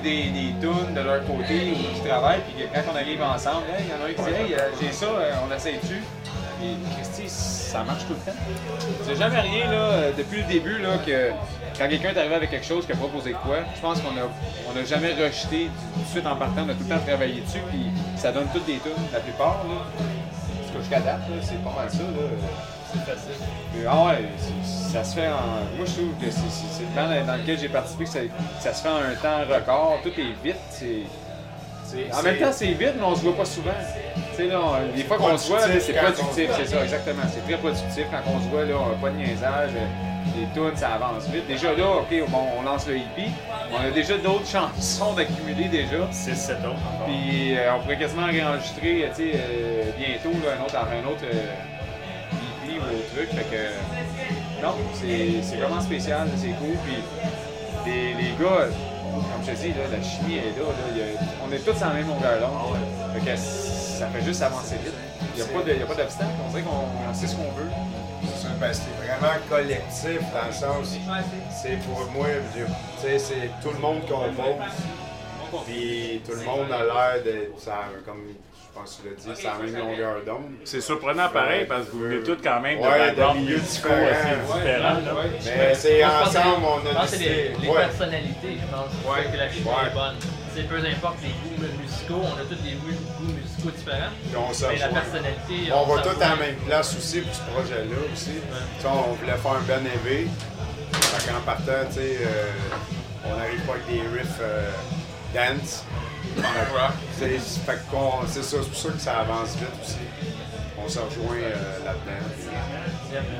des, 0.01 0.29
des 0.29 0.53
tunes 0.59 0.93
de 0.93 1.01
leur 1.01 1.25
côté 1.25 1.71
ou 1.71 1.95
qui 1.95 2.07
travaillent, 2.07 2.41
puis 2.41 2.65
quand 2.73 2.81
on 2.91 2.95
arrive 2.95 3.21
ensemble, 3.21 3.63
hey, 3.77 3.85
il 3.85 3.89
y 3.89 3.93
en 3.93 4.03
a 4.03 4.09
un 4.09 4.13
qui 4.13 4.31
dit 4.31 4.41
Hey, 4.41 4.53
euh, 4.53 4.69
j'ai 4.81 4.91
ça, 4.91 5.05
euh, 5.05 5.33
on 5.47 5.55
essaie-tu? 5.55 6.03
Puis 6.59 6.77
Christy, 6.95 7.23
ça 7.27 7.83
marche 7.83 8.05
tout 8.05 8.13
le 8.13 8.31
temps. 8.31 8.37
C'est 9.03 9.15
jamais 9.15 9.39
rien, 9.39 9.71
là, 9.71 9.77
euh, 9.77 10.11
depuis 10.17 10.41
le 10.41 10.47
début, 10.47 10.77
là, 10.77 10.97
que 11.05 11.31
quand 11.77 11.87
quelqu'un 11.87 12.09
est 12.09 12.17
arrivé 12.19 12.35
avec 12.35 12.49
quelque 12.51 12.65
chose, 12.65 12.85
qui 12.85 12.91
a 12.91 12.95
proposé 12.95 13.31
quoi, 13.31 13.57
je 13.75 13.81
pense 13.81 13.99
qu'on 14.01 14.09
a, 14.09 14.27
on 14.71 14.79
a 14.79 14.83
jamais 14.83 15.13
rejeté 15.13 15.69
tout 15.93 16.01
de 16.01 16.07
suite 16.07 16.27
en 16.27 16.35
partant, 16.35 16.63
on 16.65 16.69
a 16.69 16.73
tout 16.73 16.83
le 16.87 16.95
temps 16.95 17.01
travaillé 17.05 17.41
dessus, 17.41 17.61
puis 17.69 17.87
ça 18.15 18.31
donne 18.31 18.47
toutes 18.53 18.65
des 18.65 18.77
tunes, 18.77 18.91
la 19.11 19.19
plupart, 19.19 19.63
là. 19.67 19.85
Parce 19.97 20.71
que 20.71 20.79
jusqu'à 20.79 20.99
date, 20.99 21.21
c'est 21.41 21.63
pas 21.63 21.73
mal 21.75 21.89
ça, 21.89 22.03
là. 22.03 22.27
C'est 22.93 22.99
facile. 23.13 23.31
Euh, 23.77 23.85
Ah 23.89 24.05
ouais, 24.05 24.23
c'est- 24.37 24.91
ça 24.93 25.03
se 25.03 25.15
fait 25.15 25.27
en. 25.27 25.77
Moi, 25.77 25.85
je 25.85 25.91
trouve 25.93 26.13
que 26.19 26.29
c'est 26.29 26.49
c'est- 26.49 26.71
c'est 26.71 26.83
le 26.83 26.95
band 26.95 27.25
dans 27.25 27.37
lequel 27.41 27.57
j'ai 27.59 27.69
participé, 27.69 28.03
que 28.05 28.09
ça, 28.59 28.73
se 28.73 28.81
fait 28.83 28.89
en 28.89 28.97
un 28.97 29.15
temps 29.15 29.39
record. 29.49 29.99
Tout 30.03 30.09
est 30.09 30.35
vite. 30.43 30.57
c'est- 30.69 31.03
c'est- 31.85 32.13
En 32.13 32.21
même 32.23 32.37
temps, 32.37 32.51
c'est 32.51 32.67
vite, 32.67 32.93
mais 32.97 33.03
on 33.03 33.15
se 33.15 33.21
voit 33.21 33.35
pas 33.37 33.45
souvent. 33.45 33.71
Là, 33.71 34.59
on- 34.59 34.95
les 34.97 35.03
fois 35.03 35.17
qu'on 35.17 35.37
se 35.37 35.47
voit, 35.49 35.59
c'est 35.79 35.93
productif, 35.93 36.49
c'est 36.57 36.65
ça, 36.65 36.83
exactement. 36.83 37.21
C'est 37.33 37.45
très 37.45 37.57
productif. 37.57 38.05
Quand 38.11 38.31
on 38.33 38.39
se 38.41 38.47
voit, 38.49 38.65
là, 38.65 38.73
on 38.79 38.89
n'a 38.89 38.95
pas 38.95 39.09
de 39.09 39.17
niaisage. 39.17 39.71
Les 40.37 40.45
tunes, 40.53 40.75
ça 40.75 40.93
avance 40.93 41.27
vite. 41.29 41.47
Déjà 41.47 41.73
là, 41.73 41.97
OK, 41.99 42.29
bon, 42.29 42.39
on 42.59 42.61
lance 42.63 42.87
le 42.87 42.97
hippie. 42.97 43.31
On 43.73 43.87
a 43.87 43.91
déjà 43.91 44.17
d'autres 44.17 44.47
chansons 44.51 45.13
d'accumuler 45.13 45.65
déjà. 45.65 46.07
6-7 46.11 46.57
autres 46.59 46.69
encore. 46.69 47.07
Puis 47.07 47.55
euh, 47.57 47.75
on 47.75 47.81
pourrait 47.81 47.97
quasiment 47.97 48.23
enregistrer, 48.23 49.03
euh, 49.05 49.07
tu 49.15 49.23
sais, 49.23 49.31
euh, 49.35 49.83
bientôt 49.97 50.37
là, 50.45 50.53
un 50.59 50.63
autre, 50.65 50.75
un 50.77 51.09
autre 51.09 51.23
euh, 51.25 51.53
EP 52.75 52.79
ou 52.79 52.95
autre 52.97 53.15
truc. 53.15 53.29
Fait 53.29 53.47
que 53.55 54.61
non, 54.63 54.75
c'est 54.93 55.41
c'est 55.43 55.57
vraiment 55.57 55.81
spécial, 55.81 56.27
c'est 56.37 56.55
cool. 56.59 56.75
Puis 56.85 56.97
les, 57.85 58.13
les 58.13 58.29
gars, 58.39 58.67
comme 59.11 59.43
je 59.45 59.51
te 59.51 59.57
dis, 59.57 59.69
là, 59.69 59.85
la 59.91 60.01
chimie 60.03 60.35
est 60.37 60.55
là. 60.57 60.65
a- 60.69 61.45
on 61.47 61.51
est 61.51 61.59
tous 61.59 61.75
sur 61.77 61.87
la 61.87 61.93
même 61.93 62.07
longueur 62.07 62.39
d'onde. 62.39 62.77
Fait 63.13 63.31
que 63.31 63.35
ça 63.37 64.07
fait 64.07 64.21
juste 64.23 64.41
avancer 64.41 64.75
vite. 64.83 64.93
Il 65.35 65.43
n'y 65.43 65.49
a 65.49 65.53
pas 65.53 65.63
de- 65.63 65.71
il 65.73 65.79
y 65.79 65.83
a 65.83 65.85
pas 65.85 65.95
d'obstacle. 65.95 66.29
On 66.45 66.49
dirait 66.49 66.63
qu'on 66.63 67.09
on 67.09 67.13
sait 67.13 67.27
ce 67.27 67.35
qu'on 67.35 67.51
veut. 67.51 67.69
C'est 68.23 68.59
ben, 68.59 68.71
vraiment 68.99 69.39
collectif 69.49 70.19
dans 70.33 70.45
le 70.47 70.53
sens, 70.53 70.95
c'est 71.49 71.77
pour 71.81 72.05
moi, 72.13 72.27
je- 72.55 72.63
tu 72.63 72.71
sais, 73.01 73.17
c'est 73.17 73.49
tout 73.61 73.73
le 73.73 73.79
monde 73.79 74.01
compose, 74.01 74.35
puis 75.65 76.21
tout 76.25 76.35
le 76.37 76.43
monde 76.45 76.71
a 76.71 76.83
l'air 76.83 77.23
d'être, 77.23 77.59
ça- 77.59 77.85
comme 78.05 78.23
je 78.27 78.79
pense 78.79 79.01
que 79.03 79.09
tu 79.09 79.27
l'as 79.27 79.33
dit, 79.35 79.41
c'est 79.41 79.47
la 79.47 79.53
même 79.79 79.87
longueur 79.89 80.15
d'onde. 80.25 80.51
C'est 80.63 80.79
surprenant 80.81 81.29
pareil 81.29 81.65
parce 81.67 81.85
que 81.87 81.91
vous 81.91 81.99
venez 82.03 82.23
tous 82.23 82.37
quand 82.41 82.61
même 82.61 82.79
de 82.79 82.83
Ouais, 82.87 83.11
de 83.11 83.37
milieux 83.39 83.57
musicaux 83.57 83.89
différents. 83.89 84.05
assez 84.07 84.59
différents. 84.59 84.93
là. 84.93 85.23
Mais 85.57 85.75
c'est 85.75 86.05
ensemble, 86.05 86.65
on 86.65 86.89
a 86.89 86.93
les, 87.03 87.07
décidé. 87.11 87.51
les 87.61 87.67
Ouais. 87.67 87.75
personnalités, 87.81 88.57
je 88.61 88.75
pense, 88.75 89.31
que 89.31 89.37
la 89.37 89.49
chimie 89.51 89.65
Ouais. 89.65 89.87
est 89.89 89.93
bonne. 89.93 90.15
C'est 90.53 90.67
peu 90.67 90.75
importe 90.75 91.17
les 91.23 91.29
goûts 91.29 91.61
mu- 91.61 91.83
musicaux, 91.83 92.21
on 92.23 92.35
a 92.37 92.43
tous 92.43 92.61
des 92.61 92.71
goûts 92.75 92.91
goûts 93.19 93.31
musicaux 93.33 93.71
différents. 93.71 94.11
Puis 94.23 94.35
on 94.37 94.53
se 94.53 94.65
Mais 94.65 94.77
la 94.77 94.87
personnalité. 94.89 95.71
On 95.73 95.85
va 95.95 96.01
tous 96.01 96.21
à 96.21 96.29
la 96.29 96.35
même 96.35 96.55
place 96.67 96.95
aussi 96.97 97.21
pour 97.21 97.33
ce 97.35 97.41
projet-là 97.51 97.95
aussi. 98.13 98.31
Tu 98.35 98.81
sais, 98.81 98.87
on 98.87 99.13
voulait 99.13 99.31
faire 99.37 99.51
un 99.51 99.61
Ben 99.67 99.83
EV. 99.85 100.27
Fait 100.93 101.31
qu'en 101.31 101.39
partant, 101.41 101.85
tu 101.87 101.93
sais, 101.95 102.17
euh, 102.21 102.51
on 103.25 103.35
n'arrive 103.37 103.61
pas 103.61 103.73
avec 103.73 103.87
des 103.87 104.01
riffs 104.17 104.39
euh, 104.41 104.69
dance. 105.33 105.83
Fait 106.35 107.73
que- 107.73 107.77
c'est- 108.27 108.41
ça, 108.43 108.57
c'est 108.61 108.69
pour 108.69 108.77
ça 108.77 108.89
que 108.89 108.99
ça 108.99 109.11
avance 109.19 109.55
vite 109.57 109.67
aussi. 109.83 109.97
On 110.83 110.89
se 110.89 110.97
rejoint 110.97 111.35
euh, 111.35 111.85
là-dedans. 111.85 112.25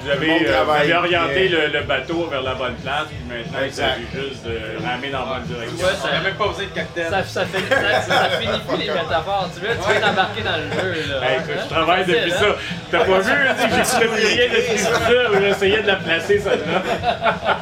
Vous 0.03 0.09
avez, 0.11 0.29
euh, 0.31 0.37
vous 0.39 0.51
travaille 0.53 0.81
avez 0.91 0.93
orienté 0.95 1.47
le, 1.47 1.67
le 1.67 1.81
bateau 1.83 2.27
vers 2.29 2.41
la 2.43 2.53
bonne 2.53 2.75
place, 2.75 3.05
puis 3.07 3.17
maintenant 3.27 3.59
il 3.65 3.73
s'agit 3.73 4.05
juste 4.13 4.43
de 4.45 4.59
ramer 4.85 5.09
dans 5.09 5.21
la 5.25 5.39
bonne 5.39 5.43
direction. 5.47 5.87
Ouais, 5.87 5.93
ça- 5.93 6.09
On 6.11 6.13
n'a 6.13 6.21
même 6.21 6.35
pas 6.35 6.47
besoin 6.49 6.65
de 6.65 6.69
cocktail. 6.69 7.07
Ça, 7.09 7.23
ça, 7.23 7.45
fait, 7.45 7.67
ça, 7.67 8.01
ça 8.01 8.29
finit 8.37 8.59
plus 8.67 8.77
les 8.77 8.89
métaphores. 8.93 9.49
Tu 9.55 9.61
veux, 9.65 9.73
tu 9.73 9.93
veux 9.93 10.01
t'embarquer 10.01 10.41
dans 10.43 10.57
le 10.57 10.69
jeu. 10.69 11.09
Là. 11.09 11.31
Hey, 11.31 11.37
écoute, 11.39 11.51
Hein? 11.57 11.61
je 11.63 11.69
travaille 11.73 12.05
depuis 12.05 12.31
hein? 12.31 12.37
ça. 12.39 12.45
T'as 12.91 13.05
pas 13.05 13.19
vu, 13.19 13.31
tu 13.31 13.61
sais, 13.61 13.69
j'écoutais 13.75 14.07
plus 14.07 14.27
rien 14.27 14.47
de 14.49 14.77
ce 14.77 14.83
ça, 14.83 15.31
où 15.31 15.39
j'essayais 15.41 15.81
de 15.81 15.87
la 15.87 15.95
placer, 15.95 16.39
celle-là. 16.39 16.81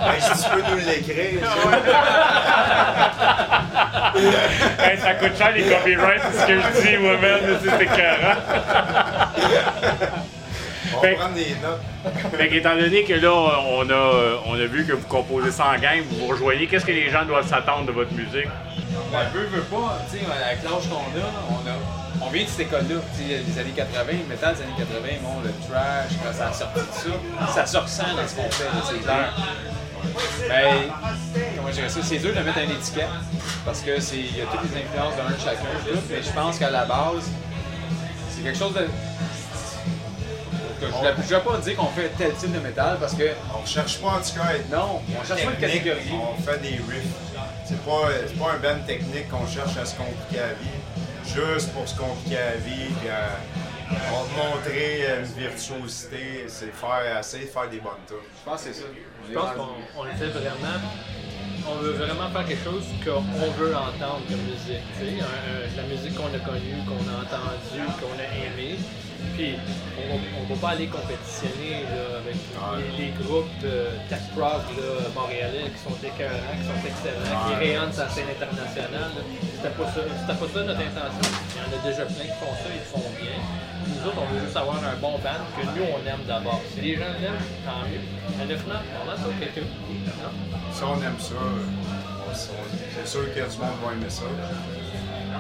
Ben, 0.01 0.19
si 0.19 0.43
tu 0.43 0.50
peux 0.50 0.62
nous 0.71 0.77
l'écrire, 0.77 1.39
Hey, 4.79 4.97
ça 4.97 5.13
coûte 5.15 5.38
cher 5.38 5.51
les 5.53 5.63
copyrights, 5.63 6.21
c'est 6.31 6.39
ce 6.41 6.45
que 6.47 6.53
je 6.53 6.81
dis 6.89 6.97
moi-même, 6.97 7.39
mais 7.45 7.55
c'est 7.63 7.83
écœurant. 7.83 8.35
on 10.95 11.01
Fait- 11.01 11.11
va 11.11 11.17
prendre 11.19 11.35
des 11.35 11.55
notes. 11.61 12.33
Fait 12.38 12.47
qu'étant 12.49 12.75
donné 12.75 13.03
que 13.03 13.13
là, 13.13 13.31
on 13.33 13.89
a, 13.89 14.41
on 14.47 14.53
a 14.55 14.65
vu 14.65 14.85
que 14.85 14.93
vous 14.93 15.07
composez 15.07 15.51
ça 15.51 15.65
en 15.75 15.79
gang, 15.79 15.99
vous 16.09 16.17
vous 16.25 16.27
rejoignez, 16.27 16.67
qu'est-ce 16.67 16.85
que 16.85 16.91
les 16.91 17.09
gens 17.09 17.25
doivent 17.25 17.47
s'attendre 17.47 17.85
de 17.85 17.91
votre 17.91 18.13
musique? 18.13 18.47
Ben, 19.11 19.19
veut, 19.33 19.47
veut 19.51 19.61
pas, 19.63 19.99
tu 20.11 20.17
sais, 20.17 20.23
avec 20.25 20.63
l'âge 20.63 20.89
qu'on 20.89 20.95
a, 20.97 21.25
on 21.49 21.67
a. 21.67 21.73
On 22.21 22.29
vient 22.31 22.43
de 22.43 22.49
cette 22.49 22.59
école-là, 22.67 22.95
les 23.17 23.59
années 23.59 23.71
80, 23.73 24.03
le 24.11 24.27
métal 24.27 24.53
des 24.55 24.63
années 24.63 24.73
80, 24.77 25.07
bon, 25.21 25.35
le 25.41 25.51
trash, 25.69 26.11
quand 26.21 26.33
ça 26.33 26.47
a 26.49 26.53
sorti 26.53 26.79
de 26.79 26.85
ça, 26.91 27.53
ça 27.53 27.65
se 27.65 27.77
ressent 27.77 28.03
dans 28.15 28.27
ce 28.27 28.35
qu'on 28.35 28.51
fait, 28.51 28.65
c'est 28.89 29.03
clair. 29.03 29.33
Ben, 30.49 30.91
dirais 31.71 31.89
ça, 31.89 31.99
c'est 32.03 32.17
dur 32.17 32.33
de 32.33 32.39
mettre 32.41 32.59
une 32.59 32.71
étiquette, 32.71 33.07
parce 33.65 33.81
que 33.81 33.99
c'est, 33.99 34.17
il 34.17 34.38
y 34.38 34.41
a 34.41 34.45
toutes 34.45 34.61
les 34.71 34.81
influences 34.81 35.15
d'un 35.15 35.29
de 35.29 35.39
chacun, 35.39 35.69
tout, 35.85 35.99
mais 36.09 36.21
je 36.21 36.31
pense 36.31 36.57
qu'à 36.59 36.69
la 36.69 36.85
base, 36.85 37.29
c'est 38.29 38.43
quelque 38.43 38.57
chose 38.57 38.73
de. 38.73 38.88
Je 40.81 40.85
ne 40.85 40.91
vais 41.27 41.39
pas 41.41 41.57
dire 41.57 41.75
qu'on 41.75 41.88
fait 41.88 42.09
tel 42.17 42.33
type 42.35 42.53
de 42.53 42.59
métal, 42.59 42.97
parce 42.99 43.13
que, 43.13 43.23
On 43.61 43.65
cherche 43.65 43.99
pas 43.99 44.07
en 44.11 44.19
tout 44.21 44.33
cas 44.35 44.45
à 44.45 44.55
être 44.55 44.69
non, 44.71 45.01
on 45.09 45.25
cherche 45.25 45.43
pas 45.43 45.51
technique, 45.51 45.83
catégorie. 45.83 46.13
on 46.13 46.41
fait 46.41 46.61
des 46.61 46.69
riffs. 46.69 47.15
C'est 47.65 47.83
pas, 47.83 48.07
c'est 48.25 48.39
pas 48.39 48.51
un 48.53 48.57
band 48.59 48.83
technique 48.88 49.29
qu'on 49.29 49.45
cherche 49.45 49.77
à 49.77 49.85
se 49.85 49.95
compliquer 49.95 50.38
la 50.38 50.53
vie, 50.53 50.79
juste 51.25 51.71
pour 51.73 51.88
se 51.88 51.95
compliquer 51.97 52.35
la 52.38 52.55
vie, 52.57 52.93
puis 52.99 53.09
à, 53.09 53.35
à 53.91 54.11
montrer 54.38 55.05
une 55.19 55.25
virtuosité, 55.25 56.45
c'est 56.47 56.73
faire, 56.73 57.19
essayer 57.19 57.45
de 57.45 57.49
faire 57.49 57.69
des 57.69 57.79
bonnes 57.79 57.93
tunes. 58.07 58.17
Je 58.39 58.49
pense 58.49 58.63
que 58.63 58.73
c'est 58.73 58.81
ça. 58.81 58.88
Je 59.29 59.33
pense 59.33 59.51
qu'on 59.55 59.99
on 59.99 60.03
le 60.05 60.11
fait 60.11 60.27
vraiment. 60.27 60.79
On 61.71 61.75
veut 61.81 61.93
vraiment 61.93 62.29
faire 62.29 62.45
quelque 62.45 62.63
chose 62.63 62.85
qu'on 63.03 63.51
veut 63.59 63.75
entendre 63.75 64.21
comme 64.29 64.41
musique. 64.43 64.83
la 65.75 65.83
musique 65.83 66.15
qu'on 66.15 66.31
a 66.33 66.39
connue, 66.39 66.79
qu'on 66.88 67.03
a 67.07 67.15
entendue, 67.23 67.85
qu'on 67.99 68.17
a 68.17 68.27
aimée. 68.45 68.77
Puis 69.35 69.55
on 69.99 70.15
ne 70.15 70.55
va 70.55 70.61
pas 70.61 70.69
aller 70.75 70.88
compétitionner 70.88 71.83
là, 71.91 72.23
avec 72.23 72.39
les, 72.97 73.05
les 73.05 73.11
groupes 73.19 73.51
de 73.61 73.91
tech 74.07 74.23
prog 74.31 74.63
là, 74.79 75.11
montréalais 75.13 75.67
qui 75.75 75.81
sont 75.83 75.95
écœurants, 75.99 76.55
qui 76.55 76.65
sont 76.67 76.81
excellents, 76.88 77.39
qui 77.47 77.55
rayonnent 77.55 77.91
sur 77.93 78.03
la 78.03 78.09
scène 78.09 78.31
internationale. 78.31 79.11
C'était 79.55 79.75
pas 79.75 79.91
ça, 79.91 80.33
pas 80.33 80.47
ça 80.47 80.63
notre 80.63 80.79
intention. 80.79 81.27
Il 81.51 81.59
y 81.59 81.61
en 81.67 81.71
a 81.75 81.79
déjà 81.83 82.05
plein 82.05 82.27
qui 82.31 82.38
font 82.39 82.55
ça, 82.63 82.69
ils 82.71 82.88
font 82.88 83.09
bien. 83.19 83.35
Nous 84.00 84.08
autres, 84.08 84.18
on 84.22 84.34
veut 84.34 84.39
juste 84.46 84.56
avoir 84.56 84.77
un 84.77 84.96
bon 85.01 85.18
band 85.20 85.44
que 85.56 85.65
nous, 85.65 85.86
on 85.86 86.08
aime 86.08 86.24
d'abord. 86.25 86.62
Si 86.74 86.82
les 86.82 86.96
gens 86.96 87.12
l'aiment, 87.20 87.44
tant 87.65 87.84
mieux. 87.88 88.00
Mais 88.38 88.44
honnêtement, 88.44 88.79
on 89.06 89.10
a 89.10 89.15
ça 89.18 89.24
quelqu'un. 89.39 89.68
Si 90.72 90.84
on 90.84 90.96
aime 91.01 91.20
ça, 91.20 91.36
c'est 92.34 93.08
sûr 93.08 93.34
que 93.34 93.39
le 93.39 93.46
monde 93.46 93.77
va 93.84 93.94
aimer 93.94 94.10
ça. 94.10 94.24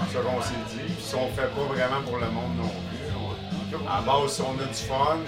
C'est 0.07 0.17
ça 0.17 0.23
qu'on 0.23 0.41
s'est 0.41 0.53
dit. 0.71 0.93
Puis 0.93 1.03
si 1.03 1.15
on 1.15 1.27
fait 1.29 1.47
pas 1.55 1.73
vraiment 1.73 2.01
pour 2.05 2.17
le 2.17 2.29
monde 2.29 2.57
non 2.57 2.67
plus, 2.67 3.85
la 3.85 4.01
base, 4.01 4.33
si 4.33 4.41
on 4.41 4.59
a 4.59 4.65
du 4.65 4.73
fun, 4.73 5.19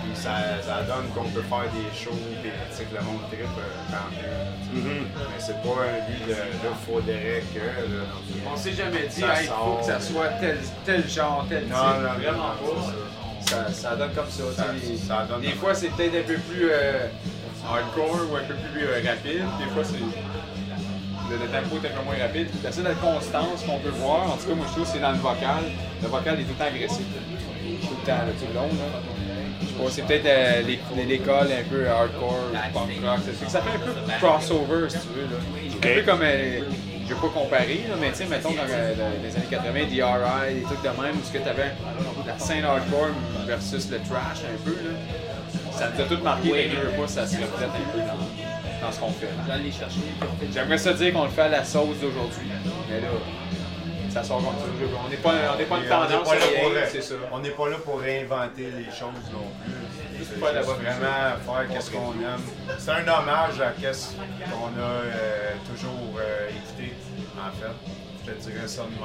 puis 0.00 0.12
ça, 0.14 0.36
ça 0.62 0.82
donne 0.82 1.08
qu'on 1.14 1.28
peut 1.30 1.42
faire 1.42 1.66
des 1.72 1.96
shows, 1.98 2.10
puis 2.42 2.50
que 2.50 2.94
le 2.94 3.02
monde 3.02 3.20
tripe, 3.28 3.40
euh, 3.42 3.90
tant 3.90 4.08
mieux. 4.10 5.02
Mais 5.14 5.38
c'est 5.38 5.60
pas 5.62 5.68
un 5.68 6.10
but 6.10 6.26
de 6.26 6.32
là, 6.32 6.72
faudrait 6.86 7.42
que. 7.54 7.58
Là, 7.58 8.04
On 8.52 8.56
s'est 8.56 8.72
jamais 8.72 9.06
dit, 9.08 9.22
hey, 9.22 9.44
il 9.44 9.46
faut 9.48 9.76
que 9.80 9.84
ça 9.84 10.00
soit 10.00 10.28
tel, 10.40 10.58
tel 10.84 11.08
genre, 11.08 11.46
tel. 11.48 11.66
Non, 11.68 11.76
non, 11.76 12.00
non, 12.00 12.14
Vraiment 12.18 12.52
pas. 12.60 12.92
Ça, 13.44 13.72
ça 13.72 13.96
donne 13.96 14.12
comme 14.14 14.30
ça. 14.30 14.44
Ça- 14.56 15.26
donne 15.28 15.40
des 15.40 15.48
de 15.48 15.52
fois, 15.54 15.74
c'est 15.74 15.88
peut-être 15.88 16.14
un 16.14 16.26
peu 16.26 16.38
plus 16.38 16.70
euh, 16.70 17.06
hardcore 17.68 18.20
ou 18.30 18.36
un 18.36 18.44
peu 18.44 18.54
plus 18.72 18.84
euh, 18.86 19.00
rapide. 19.06 19.44
Des 19.58 19.70
fois, 19.74 19.82
c'est. 19.84 19.98
Le, 21.30 21.38
le 21.38 21.46
tempo 21.48 21.76
est 21.82 21.88
un 21.88 21.96
peu 21.98 22.04
moins 22.04 22.18
rapide. 22.20 22.48
La 22.62 22.72
seule 22.72 22.94
constance 22.96 23.62
qu'on 23.64 23.78
peut 23.78 23.88
voir, 23.90 24.32
en 24.32 24.36
tout 24.36 24.48
cas, 24.48 24.54
moi 24.54 24.66
je 24.68 24.72
trouve, 24.72 24.86
c'est 24.86 25.00
dans 25.00 25.12
le 25.12 25.18
vocal. 25.18 25.64
Le 26.02 26.08
vocal 26.08 26.40
est 26.40 26.44
tout 26.44 26.50
le 26.50 26.54
temps 26.56 26.64
agressif. 26.70 27.06
Tout 27.82 27.96
le 28.00 28.06
temps, 28.06 28.18
là, 28.18 28.32
tout 28.38 28.46
le 28.48 28.54
long. 28.54 28.66
Là. 28.68 29.00
Je 29.68 29.82
pas, 29.82 29.90
c'est 29.90 30.02
peut-être 30.02 30.26
euh, 30.26 30.62
les- 30.62 30.80
les- 30.96 31.04
l'école 31.04 31.48
un 31.52 31.68
peu 31.70 31.88
hardcore, 31.88 32.38
punk 32.74 32.90
rock. 33.04 33.20
Ça 33.40 33.48
ça 33.48 33.60
fait 33.62 33.76
un 33.76 33.78
peu 33.78 34.26
crossover, 34.26 34.88
si 34.90 34.98
tu 34.98 35.08
veux. 35.14 35.22
Là. 35.22 35.38
Un 35.76 36.00
peu 36.00 36.02
comme. 36.10 36.20
euh, 36.22 36.60
je 37.04 37.14
vais 37.14 37.20
pas 37.20 37.28
comparer, 37.40 37.80
là, 37.88 37.94
mais 38.00 38.10
tu 38.10 38.18
sais, 38.18 38.24
mettons, 38.26 38.50
dans 38.52 38.62
euh, 38.70 38.94
les 39.22 39.36
années 39.36 39.46
80, 39.50 39.72
DRI, 39.90 40.54
des 40.54 40.62
trucs 40.62 40.82
de 40.82 40.88
même, 41.02 41.16
où 41.20 41.24
ce 41.26 41.32
que 41.32 41.38
tu 41.42 41.48
avais 41.48 41.72
la 42.26 42.38
scène 42.38 42.64
hardcore 42.64 43.08
versus 43.46 43.90
le 43.90 43.98
trash 43.98 44.42
un 44.46 44.64
peu, 44.64 44.70
là. 44.70 44.94
Ça 45.72 45.90
nous 45.94 46.00
a 46.00 46.04
tout 46.04 46.22
marqué, 46.22 46.50
mais 46.52 46.68
deux 46.68 46.88
pas, 47.00 47.08
ça 47.08 47.26
se 47.26 47.36
reflète 47.36 47.68
un 47.68 47.92
peu 47.92 47.98
dans, 47.98 48.86
dans 48.86 48.92
ce 48.92 49.00
qu'on 49.00 49.10
fait 49.10 49.26
J'aimerais 50.54 50.78
ça 50.78 50.92
dire 50.92 51.12
qu'on 51.12 51.24
le 51.24 51.30
fait 51.30 51.42
à 51.42 51.48
la 51.48 51.64
sauce 51.64 51.98
d'aujourd'hui, 52.00 52.48
mais 52.88 53.00
là, 53.00 53.08
ça 54.12 54.22
sort 54.24 54.38
comme 54.38 54.46
ça. 54.58 54.66
On 55.04 55.08
n'est 55.08 55.16
pas, 55.16 55.32
on 55.54 55.58
n'est 55.58 55.64
pas 55.64 55.78
une 55.78 55.88
tendance 55.88 56.28
pas 56.28 56.36
c'est 56.90 57.02
ça. 57.02 57.14
On 57.32 57.38
n'est 57.40 57.50
pas 57.50 57.68
là 57.68 57.76
pour 57.84 58.00
réinventer 58.00 58.70
les 58.70 58.84
choses 58.84 59.26
non 59.32 59.48
plus. 59.64 60.40
Pas 60.40 60.52
juste 60.52 60.66
bonne 60.66 60.76
vraiment 60.76 61.36
faire 61.44 61.68
qu'est-ce 61.70 61.90
qu'on 61.90 62.12
aime. 62.12 62.40
C'est 62.78 62.90
un 62.90 63.02
hommage 63.08 63.60
à 63.60 63.70
qu'est-ce 63.80 64.14
qu'on 64.14 64.80
a 64.80 64.84
euh, 64.84 65.52
toujours 65.68 66.18
euh, 66.18 66.48
écouté, 66.48 66.92
en 67.36 67.50
fait. 67.58 67.72
Je 68.24 68.30
te 68.30 68.38
dirais 68.50 68.68
ça 68.68 68.82
de 68.82 68.90
même. 68.90 69.02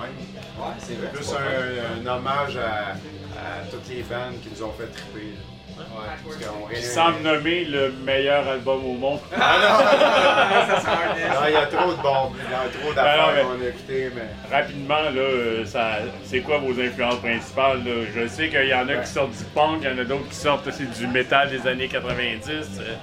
Ouais, 0.60 0.76
c'est 0.78 0.94
vrai. 0.94 1.10
Plus 1.12 1.34
un, 1.34 2.08
un 2.08 2.18
hommage 2.18 2.58
à, 2.58 2.92
à 2.92 3.66
toutes 3.72 3.88
les 3.90 4.04
bandes 4.04 4.40
qui 4.44 4.50
nous 4.56 4.64
ont 4.64 4.74
fait 4.74 4.88
triper. 4.88 5.34
Ouais, 5.80 6.82
Sans 6.82 7.12
me 7.14 7.20
nommer 7.22 7.64
le 7.66 7.92
meilleur 8.04 8.48
album 8.48 8.84
au 8.86 8.94
monde. 8.94 9.20
Non, 9.38 9.44
il 11.48 11.54
y 11.54 11.56
a 11.56 11.66
trop 11.68 11.92
de 11.92 12.02
bombes, 12.02 12.36
il 12.46 12.52
y 12.52 12.54
a 12.54 12.68
trop 12.70 12.94
Ben 12.94 13.18
non, 13.18 13.28
d'affaires 13.28 13.46
qu'on 13.46 13.62
a 13.64 13.68
écoutées, 13.70 14.12
mais. 14.16 14.28
Rapidement, 14.56 15.02
là, 15.14 15.66
ça, 15.66 16.00
c'est 16.24 16.40
quoi 16.42 16.58
vos 16.60 16.80
influences 16.80 17.20
principales? 17.20 17.84
Là? 17.86 17.92
Je 18.16 18.28
sais 18.28 18.50
qu'il 18.50 18.68
y 18.68 18.74
en 18.74 18.88
a 18.90 18.96
qui 18.98 19.10
sortent 19.10 19.38
du 19.38 19.44
punk, 19.46 19.80
il 19.84 19.90
y 19.90 19.94
en 19.94 19.98
a 20.00 20.04
d'autres 20.04 20.28
qui 20.30 20.36
sortent 20.36 20.68
aussi 20.68 20.86
du 20.86 21.08
métal 21.08 21.50
des 21.50 21.66
années 21.68 21.88
90. 21.88 22.50
euh. 22.80 22.96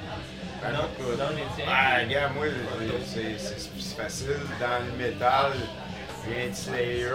Ben, 0.62 0.70
écoute, 0.70 1.18
Dans 1.18 1.30
les 1.30 1.42
tiens. 1.56 1.64
Ah, 1.68 2.04
gars, 2.04 2.28
moi, 2.34 2.46
c'est- 3.04 3.38
c'est 3.38 3.58
c'est 3.60 3.96
facile. 4.02 4.36
Dans 4.60 4.80
le 4.84 4.92
métal, 5.04 5.52
rien 6.26 6.48
de 6.50 6.54
Slayer. 6.54 7.06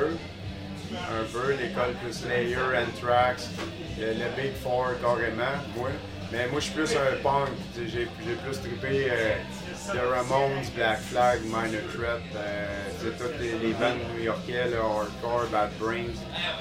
Un 0.92 1.24
peu, 1.32 1.52
l'école 1.52 1.94
plus 2.04 2.14
Slayer, 2.14 2.58
Anthrax, 2.58 3.50
le, 4.00 4.08
le 4.08 4.42
Big 4.42 4.54
Four 4.64 4.88
carrément, 5.02 5.58
moi. 5.76 5.90
Mais 6.32 6.48
moi, 6.48 6.60
je 6.60 6.66
suis 6.66 6.74
plus 6.74 6.96
un 6.96 7.16
punk. 7.24 7.50
J'ai 7.76 8.06
plus 8.06 8.60
trippé 8.60 9.08
euh, 9.10 9.36
The 9.92 10.00
Ramones, 10.14 10.66
Black 10.76 11.00
Flag, 11.00 11.42
Minor 11.44 11.82
Threat, 11.92 12.22
euh, 12.36 13.12
toutes 13.18 13.40
les, 13.40 13.58
les 13.58 13.74
bandes 13.74 13.98
new-yorkais, 14.16 14.74
hardcore, 14.76 15.48
Bad 15.52 15.72
Brains, 15.80 16.14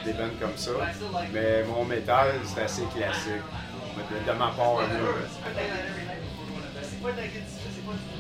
des 0.07 0.13
bandes 0.15 0.39
comme 0.41 0.57
ça. 0.57 0.71
Mais 1.33 1.65
mon 1.65 1.85
métal, 1.85 2.33
c'est 2.45 2.63
assez 2.63 2.85
classique. 2.97 3.45
De, 4.27 4.33
ma 4.33 4.53
part, 4.53 4.79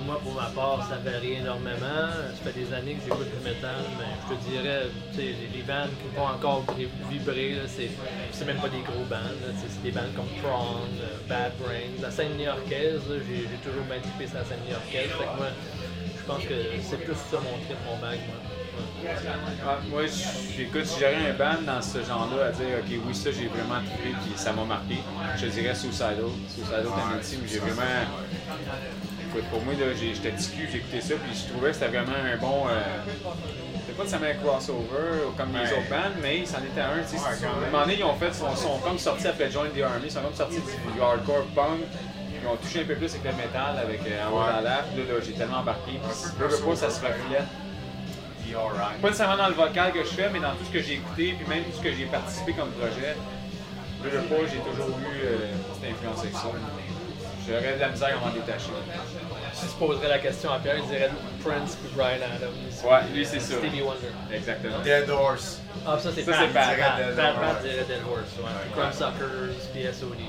moi. 0.04 0.20
Pour 0.22 0.34
ma 0.34 0.48
part, 0.50 0.86
ça 0.88 0.96
varie 0.96 1.34
énormément. 1.34 2.10
Ça 2.34 2.50
fait 2.50 2.58
des 2.58 2.72
années 2.72 2.94
que 2.94 3.02
j'écoute 3.04 3.28
du 3.28 3.44
métal, 3.44 3.82
mais 3.98 4.10
je 4.22 4.34
te 4.34 4.50
dirais, 4.50 4.86
tu 5.12 5.16
sais, 5.16 5.22
les, 5.36 5.58
les 5.58 5.62
bandes 5.62 5.92
qui 6.00 6.06
me 6.08 6.12
font 6.16 6.28
encore 6.28 6.64
vibrer- 7.10 7.58
c'est, 7.66 7.90
c'est 8.32 8.44
même 8.44 8.58
pas 8.58 8.68
des 8.68 8.82
gros 8.82 9.04
sais, 9.08 9.68
c'est 9.68 9.82
des 9.82 9.90
bandes 9.90 10.14
comme 10.16 10.30
Prong, 10.40 10.88
euh, 11.00 11.18
Bad 11.28 11.52
Brains. 11.60 11.96
La 12.00 12.10
scène 12.10 12.36
new-yorkaise, 12.36 13.02
là, 13.08 13.16
j'ai, 13.26 13.48
toujours 13.62 13.84
bien 13.84 14.00
trippé 14.00 14.26
sur 14.26 14.38
la 14.38 14.44
scène 14.44 14.62
new-yorkaise. 14.66 15.10
Fait 15.18 15.28
que 15.28 15.36
moi, 15.36 15.50
je 16.16 16.24
pense 16.26 16.44
que 16.44 16.58
c'est 16.82 17.04
plus 17.04 17.14
ça 17.14 17.38
mon 17.40 17.56
trip, 17.64 17.78
mon 17.86 17.98
bag, 17.98 18.18
moi. 18.28 18.38
Ah, 19.66 19.78
moi, 19.90 20.02
j'écoute, 20.56 20.86
si 20.86 21.00
j'aurais 21.00 21.30
un 21.30 21.34
band 21.34 21.62
dans 21.66 21.82
ce 21.82 21.98
genre-là 21.98 22.46
à 22.46 22.50
dire, 22.52 22.78
ok, 22.78 23.00
oui, 23.06 23.14
ça, 23.14 23.30
j'ai 23.32 23.46
vraiment 23.46 23.80
trippé, 23.84 24.14
puis 24.22 24.32
ça 24.36 24.52
m'a 24.52 24.64
marqué, 24.64 24.96
je 25.36 25.46
te 25.46 25.50
dirais 25.50 25.74
Suicidal. 25.74 26.16
Suicidal 26.48 26.84
Tendency, 26.84 27.36
où 27.42 27.46
j'ai 27.46 27.58
vraiment. 27.58 28.06
Écoute, 29.38 29.50
pour 29.50 29.62
moi, 29.62 29.74
j'étais 29.78 30.30
petit 30.30 30.50
cul, 30.50 30.68
j'ai 30.72 30.78
écouté 30.78 31.00
ça, 31.00 31.14
puis 31.14 31.30
je 31.32 31.52
trouvais 31.52 31.68
que 31.70 31.74
c'était 31.74 31.88
vraiment 31.88 32.16
un 32.18 32.36
bon. 32.38 32.66
euh, 32.68 32.80
C'était 33.80 33.92
pas 33.96 34.02
de 34.04 34.08
ça 34.08 34.16
un 34.18 34.34
crossover 34.42 35.30
comme 35.36 35.52
les 35.54 35.70
autres 35.72 35.88
bands, 35.90 36.10
mais 36.20 36.44
c'en 36.44 36.58
était 36.58 36.80
un. 36.80 36.98
tu 37.08 37.16
sais, 37.16 37.22
à 37.24 37.28
un 37.30 37.60
même. 37.60 37.70
moment 37.70 37.82
donné, 37.84 37.96
ils 37.98 38.04
ont 38.04 38.14
fait, 38.14 38.34
sont, 38.34 38.54
sont 38.56 38.78
comme 38.82 38.98
sortis 38.98 39.28
après 39.28 39.48
Join 39.50 39.68
the 39.70 39.82
Army, 39.82 40.06
ils 40.06 40.10
sont 40.10 40.20
comme 40.22 40.34
sortis 40.34 40.56
du 40.58 41.00
hardcore 41.00 41.44
punk. 41.54 41.86
Ils 42.40 42.46
ont 42.48 42.56
touché 42.56 42.80
un 42.82 42.84
peu 42.84 42.94
plus 42.94 43.10
avec 43.14 43.24
le 43.24 43.32
métal, 43.38 43.78
avec 43.78 44.00
euh, 44.06 44.30
Ouais. 44.30 44.52
dans 44.54 44.60
l'air. 44.62 44.84
Puis 44.94 45.02
Là, 45.06 45.14
là, 45.14 45.20
j'ai 45.24 45.32
tellement 45.32 45.58
embarqué. 45.58 45.92
Puis, 46.02 46.30
je 46.38 46.44
veux 46.44 46.64
pas, 46.66 46.76
ça 46.76 46.90
se 46.90 46.98
reflète 47.00 47.46
Be 48.42 48.54
alright. 48.56 48.98
pas 49.02 49.08
nécessairement 49.08 49.36
dans 49.36 49.48
le 49.48 49.54
vocal 49.54 49.92
que 49.92 50.00
je 50.02 50.08
fais, 50.18 50.30
mais 50.32 50.40
dans 50.40 50.52
tout 50.58 50.64
ce 50.66 50.72
que 50.72 50.82
j'ai 50.82 50.94
écouté, 50.94 51.34
puis 51.38 51.46
même 51.48 51.62
tout 51.64 51.76
ce 51.78 51.82
que 51.82 51.92
j'ai 51.92 52.06
participé 52.06 52.52
comme 52.54 52.70
projet. 52.70 53.14
Je 54.02 54.08
veux 54.08 54.22
pas, 54.26 54.36
j'ai 54.50 54.58
toujours 54.62 54.98
eu 54.98 55.14
euh, 55.26 55.52
cette 55.74 55.90
influence 55.90 56.20
avec 56.20 56.32
ça. 56.34 56.50
J'aurais 57.48 57.74
de 57.76 57.80
la 57.80 57.88
misère 57.88 58.16
à 58.22 58.26
m'en 58.26 58.32
détacher. 58.32 58.70
Si 59.54 59.66
je 59.66 59.72
poserais 59.72 60.08
la 60.08 60.18
question 60.18 60.52
à 60.52 60.58
Pierre, 60.58 60.76
il 60.78 60.86
dirait 60.86 61.10
Prince 61.44 61.76
puis 61.76 61.90
Brian 61.96 62.16
Adams. 62.36 62.50
Ouais, 62.84 62.98
lui, 63.14 63.24
c'est 63.24 63.40
ça. 63.40 63.54
Stevie 63.56 63.82
Wonder. 63.82 64.12
Exactement. 64.32 64.78
Dead 64.84 65.08
Horse. 65.10 65.60
Ah, 65.86 65.98
ça 65.98 66.10
c'est 66.14 66.22
Ça, 66.22 66.32
Pat. 66.32 66.40
c'est 66.46 66.54
Pat. 66.54 67.34
Pat, 67.40 67.62
dirait 67.62 67.84
Dead 67.88 68.02
Horse. 68.08 68.36
Ouais. 68.38 68.44
Puis 68.62 68.70
Crumbsuckers, 68.80 69.54
puis 69.72 69.82
SOD. 69.92 70.20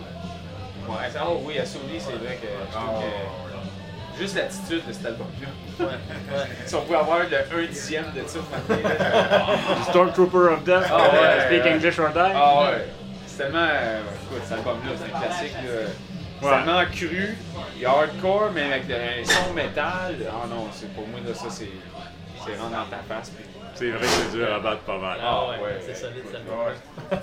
Ouais, 0.87 1.09
ça- 1.13 1.23
oh 1.27 1.41
oui, 1.45 1.55
Sony, 1.65 1.99
c'est 1.99 2.13
vrai 2.13 2.37
que 2.41 2.47
je 2.47 2.71
trouve 2.75 3.03
que. 3.03 4.19
Juste 4.19 4.35
l'attitude 4.35 4.85
de 4.87 4.91
cet 4.91 5.05
album-là. 5.05 5.85
Ouais. 5.85 6.45
Si 6.65 6.75
on 6.75 6.81
pouvait 6.81 6.97
avoir 6.97 7.19
le 7.19 7.25
1 7.63 7.67
dixième 7.67 8.05
de 8.15 8.27
ça, 8.27 8.39
maintenant, 8.51 9.55
Stormtrooper 9.89 10.53
of 10.53 10.63
Death, 10.63 10.83
Ah 10.91 10.97
ouais, 10.97 11.03
euh, 11.21 11.45
Speak 11.47 11.63
ouais. 11.63 11.73
English 11.73 11.99
or 11.99 12.09
Die. 12.09 12.19
Ah 12.35 12.61
ouais. 12.63 12.85
C'est 13.27 13.37
tellement. 13.43 13.59
euh, 13.61 13.99
écoute, 14.25 14.41
cet 14.43 14.57
album-là, 14.57 14.91
c'est 14.97 15.15
un 15.15 15.19
classique. 15.19 15.53
là. 15.53 15.89
C'est 16.41 16.45
Ouais. 16.47 16.51
tellement 16.63 16.85
cru, 16.91 17.37
il 17.75 17.81
y 17.81 17.85
a 17.85 17.89
hardcore, 17.91 18.51
mais 18.53 18.63
avec 18.63 18.83
un 18.89 19.23
son 19.25 19.53
métal. 19.53 20.15
Ah 20.29 20.47
non, 20.47 20.67
c'est 20.71 20.93
pour 20.93 21.07
moi, 21.07 21.19
là, 21.25 21.33
ça, 21.33 21.49
c'est. 21.49 21.69
C'est 22.45 22.55
rentre 22.57 22.71
dans 22.71 22.85
ta 22.85 23.03
face. 23.07 23.31
Puis... 23.31 23.45
C'est 23.75 23.89
vrai 23.91 23.99
que 23.99 24.05
c'est 24.07 24.37
dur 24.37 24.53
à 24.53 24.59
battre 24.59 24.79
pas 24.83 24.97
mal. 24.97 25.19
Ah 25.21 25.49
ouais, 25.49 25.63
ouais, 25.65 25.79
c'est 25.85 25.93
solide 25.93 26.23
ça. 26.31 26.37
Ouais. 26.39 27.17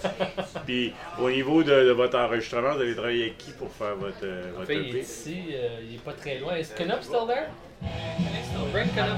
Puis 0.66 0.92
au 1.18 1.30
niveau 1.30 1.62
de, 1.62 1.70
de 1.70 1.90
votre 1.92 2.18
enregistrement, 2.18 2.74
vous 2.74 2.80
avez 2.82 2.94
travaillé 2.94 3.22
avec 3.22 3.38
qui 3.38 3.50
pour 3.52 3.72
faire 3.72 3.96
votre, 3.96 4.16
euh, 4.24 4.52
votre 4.54 4.66
Fait, 4.66 4.76
il 4.76 4.96
est 4.96 5.00
ici, 5.00 5.44
euh, 5.54 5.78
il 5.88 5.94
est 5.94 6.04
pas 6.04 6.12
très 6.12 6.38
loin. 6.38 6.54
Est-ce 6.56 6.74
Canup 6.74 7.02
still 7.02 7.26
there? 7.26 7.46
Bring 8.72 8.88
Canup. 8.94 9.16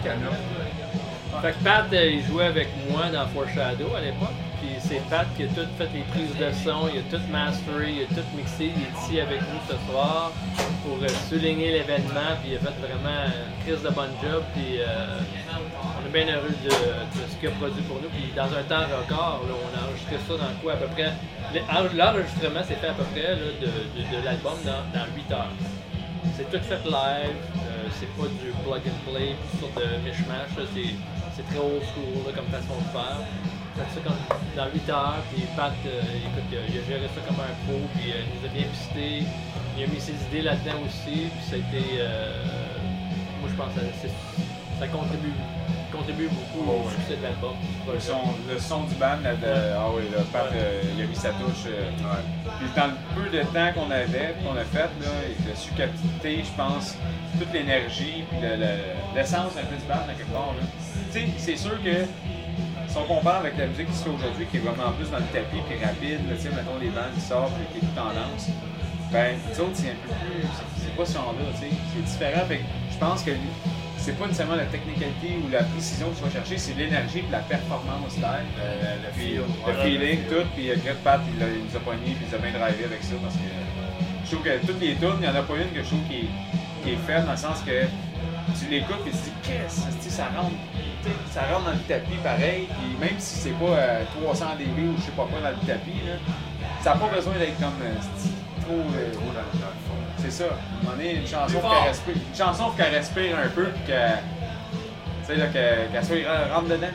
Fait 1.43 1.53
que 1.53 1.65
Pat, 1.65 1.93
euh, 1.93 2.07
il 2.11 2.25
jouait 2.25 2.45
avec 2.47 2.69
moi 2.89 3.07
dans 3.13 3.27
Foreshadow 3.29 3.95
à 3.97 4.01
l'époque. 4.01 4.29
C'est 4.89 5.03
Pat 5.11 5.27
qui 5.37 5.43
a 5.43 5.47
tout 5.49 5.69
fait 5.77 5.89
les 5.93 6.01
prises 6.13 6.35
de 6.41 6.51
son, 6.65 6.89
il 6.89 7.01
a 7.01 7.03
tout 7.13 7.23
masteré, 7.31 7.93
il 7.93 8.03
a 8.05 8.07
tout 8.07 8.27
mixé. 8.35 8.73
Il 8.75 8.83
est 8.83 8.95
ici 9.05 9.21
avec 9.21 9.41
nous 9.43 9.61
ce 9.69 9.77
soir 9.91 10.33
pour 10.83 10.97
euh, 11.03 11.09
souligner 11.29 11.73
l'événement. 11.73 12.33
Puis 12.41 12.53
il 12.53 12.57
a 12.57 12.61
fait 12.61 12.79
vraiment 12.81 13.21
une 13.29 13.65
crise 13.67 13.83
de 13.85 13.91
bonne 13.91 14.15
job. 14.23 14.43
Puis 14.55 14.81
euh, 14.81 15.21
on 16.01 16.07
est 16.07 16.13
bien 16.25 16.35
heureux 16.35 16.55
de, 16.65 16.71
de 16.71 17.23
ce 17.29 17.37
qu'il 17.37 17.49
a 17.49 17.53
produit 17.53 17.83
pour 17.83 18.01
nous. 18.01 18.09
Puis 18.09 18.33
dans 18.35 18.49
un 18.49 18.63
temps 18.65 18.89
record, 18.89 19.45
là, 19.45 19.55
on 19.61 19.71
a 19.77 19.89
enregistré 19.89 20.17
ça 20.27 20.35
dans 20.41 20.55
quoi 20.63 20.73
à 20.73 20.77
peu 20.77 20.87
près. 20.97 21.13
L'enregistrement 21.95 22.65
s'est 22.65 22.81
fait 22.81 22.89
à 22.89 22.95
peu 22.95 23.05
près 23.13 23.37
là, 23.37 23.49
de, 23.61 23.67
de- 23.69 24.25
l'album 24.25 24.57
dans, 24.65 24.85
dans 24.97 25.07
8 25.15 25.33
heures. 25.37 25.53
C'est 26.37 26.49
tout 26.51 26.65
fait 26.65 26.81
live. 26.89 27.37
euh, 27.61 27.89
c'est 27.99 28.09
pas 28.17 28.29
du 28.41 28.49
plug 28.65 28.83
and 28.89 29.01
play, 29.05 29.35
sorte 29.61 29.77
de 29.77 30.01
mishmash. 30.09 30.49
C'est, 30.73 30.95
c'est 31.39 31.47
très 31.47 31.63
old 31.63 31.83
school 31.95 32.27
là, 32.27 32.33
comme 32.35 32.51
façon 32.51 32.75
de 32.83 32.91
faire. 32.91 33.23
Fait 33.79 33.87
ça 33.95 34.01
comme 34.03 34.19
dans 34.59 34.67
8 34.75 34.91
heures, 34.91 35.23
puis 35.31 35.43
Pat, 35.57 35.71
euh, 35.87 36.03
écoute, 36.03 36.51
il 36.51 36.59
a, 36.59 36.61
il 36.67 36.79
a 36.79 36.83
géré 36.83 37.07
ça 37.15 37.21
comme 37.23 37.39
un 37.39 37.55
pro, 37.63 37.79
puis 37.95 38.11
euh, 38.11 38.27
il 38.27 38.35
nous 38.35 38.45
a 38.45 38.51
bien 38.51 38.67
pisté. 38.75 39.23
Il 39.79 39.85
a 39.85 39.87
mis 39.87 40.01
ses 40.01 40.19
idées 40.27 40.43
là-dedans 40.43 40.83
aussi, 40.85 41.31
puis 41.31 41.43
ça 41.47 41.55
a 41.55 41.59
été. 41.63 42.03
euh, 42.03 42.43
moi, 43.41 43.49
je 43.49 43.55
pense 43.55 43.71
que 43.79 43.87
ça, 44.83 44.87
contribue, 44.89 45.31
contribue 45.93 46.27
beaucoup 46.27 46.67
Oh, 46.67 46.83
au 46.83 46.87
ouais. 46.89 46.95
succès 46.99 47.17
de 47.19 47.23
l'album. 47.23 47.55
Le 47.87 48.01
son, 48.01 48.19
le 48.51 48.59
son 48.59 48.83
du 48.91 48.95
band, 48.97 49.23
là, 49.23 49.35
de, 49.39 49.55
ah 49.79 49.87
oui, 49.95 50.03
là, 50.11 50.23
Pat, 50.33 50.51
euh, 50.53 50.83
il 50.99 51.03
a 51.03 51.07
mis 51.07 51.15
sa 51.15 51.31
touche. 51.39 51.67
euh, 51.71 51.87
Puis 52.59 52.69
dans 52.75 52.87
le 52.91 52.99
peu 53.15 53.31
de 53.31 53.43
temps 53.55 53.71
qu'on 53.79 53.91
avait, 53.93 54.35
qu'on 54.43 54.57
a 54.59 54.65
fait, 54.67 54.91
là, 55.07 55.13
il 55.39 55.53
a 55.53 55.55
su 55.55 55.71
capter, 55.79 56.43
je 56.43 56.53
pense, 56.59 56.97
toute 57.39 57.53
l'énergie, 57.55 58.25
puis 58.29 58.39
le- 58.43 58.57
le- 58.59 59.15
l'essence 59.15 59.55
un 59.55 59.67
peu 59.71 59.77
du 59.79 59.87
band, 59.87 60.03
à 60.11 60.15
quelque 60.19 60.33
part. 60.35 60.55
là. 60.59 60.67
C'est 61.39 61.57
sûr 61.57 61.83
que 61.83 62.05
si 62.89 62.97
on 62.97 63.05
compare 63.05 63.37
avec 63.41 63.57
la 63.59 63.67
musique 63.67 63.87
qui 63.91 63.97
se 63.97 64.05
fait 64.05 64.11
aujourd'hui, 64.11 64.47
qui 64.51 64.57
est 64.59 64.61
vraiment 64.61 64.93
plus 64.93 65.11
dans 65.11 65.19
le 65.19 65.29
tapis, 65.33 65.61
puis 65.69 65.79
rapide, 65.85 66.21
là, 66.29 66.37
tu 66.37 66.43
sais, 66.43 66.49
mettons 66.51 66.79
les 66.81 66.89
bandes 66.91 67.13
qui 67.15 67.21
sortent, 67.21 67.53
puis 67.57 67.67
qui 67.73 67.85
est 67.85 67.89
tout 67.89 67.95
tendance, 67.97 68.49
ben, 69.13 69.37
nous 69.37 69.61
autres, 69.61 69.75
c'est 69.75 69.91
un 69.93 70.01
peu 70.05 70.13
plus. 70.21 70.45
c'est- 70.77 70.97
pas 70.97 71.05
ce 71.07 71.15
genre-là, 71.15 71.45
tu 71.55 71.69
sais. 71.69 71.73
C'est 71.95 72.03
différent. 72.05 72.45
Fait 72.49 72.61
je 72.91 72.99
pense 72.99 73.23
que 73.23 73.31
c'est 73.97 74.19
pas 74.19 74.27
nécessairement 74.27 74.57
la 74.57 74.67
technicalité 74.67 75.39
ou 75.45 75.49
la 75.49 75.63
précision 75.63 76.11
que 76.11 76.17
tu 76.19 76.23
vas 76.25 76.31
chercher, 76.31 76.59
c'est 76.59 76.75
l'énergie 76.75 77.19
et 77.21 77.31
la 77.31 77.39
performance 77.39 78.17
live. 78.17 78.49
Le, 78.59 79.07
le 79.07 79.11
Puis 79.15 79.39
feel. 79.39 79.43
le 79.67 79.73
feeling, 79.85 80.21
tout, 80.29 80.47
puis 80.57 80.71
euh, 80.71 80.77
Greg 80.83 80.97
Pat, 81.05 81.21
il, 81.29 81.39
nous 81.39 81.77
a 81.77 81.81
pognés, 81.81 82.15
puis 82.19 82.25
il 82.25 82.29
nous 82.29 82.35
a 82.35 82.39
bien 82.39 82.51
drivé 82.51 82.85
avec 82.85 83.03
ça, 83.03 83.15
parce 83.23 83.35
que 83.35 83.49
je 84.25 84.29
trouve 84.33 84.43
que 84.45 84.67
toutes 84.67 84.81
les 84.81 84.95
tunes, 84.97 85.21
il 85.21 85.25
n'y 85.25 85.29
en 85.29 85.35
a 85.39 85.43
pas 85.43 85.55
une 85.57 85.71
que 85.71 85.83
je 85.83 85.89
trouve 85.89 86.03
qui 86.11 86.27
est, 86.27 86.31
qui 86.83 86.91
est 86.95 87.03
faite, 87.07 87.25
dans 87.27 87.33
le 87.33 87.39
sens 87.39 87.61
que 87.63 87.87
tu 88.59 88.67
l'écoutes 88.71 89.07
et 89.07 89.11
tu 89.11 89.17
te 89.17 89.25
dis, 89.25 89.33
qu'est-ce 89.43 89.81
que 90.07 90.11
ça 90.13 90.27
rentre, 90.37 90.53
ça 91.31 91.43
rentre 91.53 91.65
dans 91.67 91.73
le 91.73 91.79
tapis 91.89 92.17
pareil, 92.23 92.69
puis 92.79 92.97
même 93.01 93.19
si 93.19 93.37
c'est 93.39 93.51
pas 93.59 93.65
euh, 93.67 94.03
300 94.23 94.47
dB 94.59 94.89
ou 94.89 94.97
je 94.99 95.03
sais 95.07 95.11
pas 95.13 95.25
quoi 95.31 95.41
dans 95.41 95.51
le 95.51 95.67
tapis, 95.67 96.01
là, 96.07 96.15
ça 96.83 96.95
n'a 96.95 96.97
pas 96.97 97.09
besoin 97.15 97.35
d'être 97.35 97.59
comme 97.59 97.81
euh, 97.83 97.95
trop... 98.63 98.73
euh, 98.97 99.13
Trop 99.13 99.33
dans, 99.33 99.41
le 99.41 99.81
fond. 99.89 99.99
c'est 100.19 100.31
ça. 100.31 100.45
À 100.45 100.49
un 100.49 100.85
moment 100.85 100.97
donné, 100.97 101.15
une 101.17 101.27
chanson, 101.27 101.59
qu'elle 101.61 101.89
respire, 101.89 102.15
une 102.15 102.37
chanson, 102.37 102.71
qu'elle 102.77 102.95
respire 102.95 103.37
un 103.45 103.49
peu, 103.49 103.65
puis 103.67 103.83
qu'elle, 103.87 104.19
tu 105.23 105.27
sais, 105.27 105.37
là, 105.37 105.47
qu'elle, 105.49 105.89
qu'elle 105.93 106.05
soit 106.05 106.55
rentre 106.55 106.69
dedans. 106.69 106.87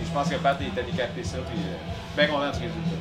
Et 0.00 0.04
je 0.06 0.10
pense 0.10 0.28
que 0.28 0.36
Pat 0.36 0.58
est 0.60 0.78
allé 0.80 0.92
capter 0.92 1.24
ça, 1.24 1.38
puis 1.48 1.58
euh, 1.58 1.76
bien 2.16 2.26
content 2.26 2.50
du 2.50 2.58
résultat. 2.66 2.97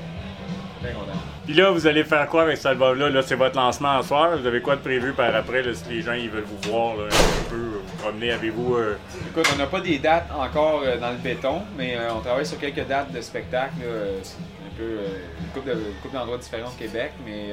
Puis 1.45 1.53
là, 1.53 1.71
vous 1.71 1.87
allez 1.87 2.03
faire 2.03 2.27
quoi 2.27 2.43
avec 2.43 2.57
cet 2.57 2.67
album-là? 2.67 3.09
Là, 3.09 3.21
c'est 3.21 3.35
votre 3.35 3.55
lancement 3.55 3.95
en 3.97 4.03
soir. 4.03 4.37
Vous 4.37 4.45
avez 4.45 4.61
quoi 4.61 4.75
de 4.75 4.81
prévu 4.81 5.13
par 5.13 5.33
après, 5.35 5.63
si 5.73 5.89
les 5.89 6.01
gens 6.01 6.13
ils 6.13 6.29
veulent 6.29 6.43
vous 6.43 6.69
voir 6.69 6.97
là, 6.97 7.05
un 7.05 7.49
peu, 7.49 7.55
vous 7.55 7.97
promener? 8.03 8.31
Avez-vous... 8.31 8.75
euh, 8.75 8.97
Écoute, 9.29 9.49
on 9.53 9.57
n'a 9.57 9.67
pas 9.67 9.79
des 9.81 9.97
dates 9.99 10.29
encore 10.37 10.81
euh, 10.85 10.97
dans 10.97 11.11
le 11.11 11.17
béton, 11.17 11.61
mais 11.77 11.95
euh, 11.95 12.13
on 12.15 12.19
travaille 12.19 12.45
sur 12.45 12.59
quelques 12.59 12.85
dates 12.87 13.11
de 13.11 13.21
spectacle. 13.21 13.75
un 13.81 14.77
peu 14.77 14.97
une 15.39 15.93
couple 16.01 16.13
d'endroits 16.13 16.37
différents 16.37 16.69
au 16.69 16.79
Québec, 16.79 17.11
mais 17.25 17.51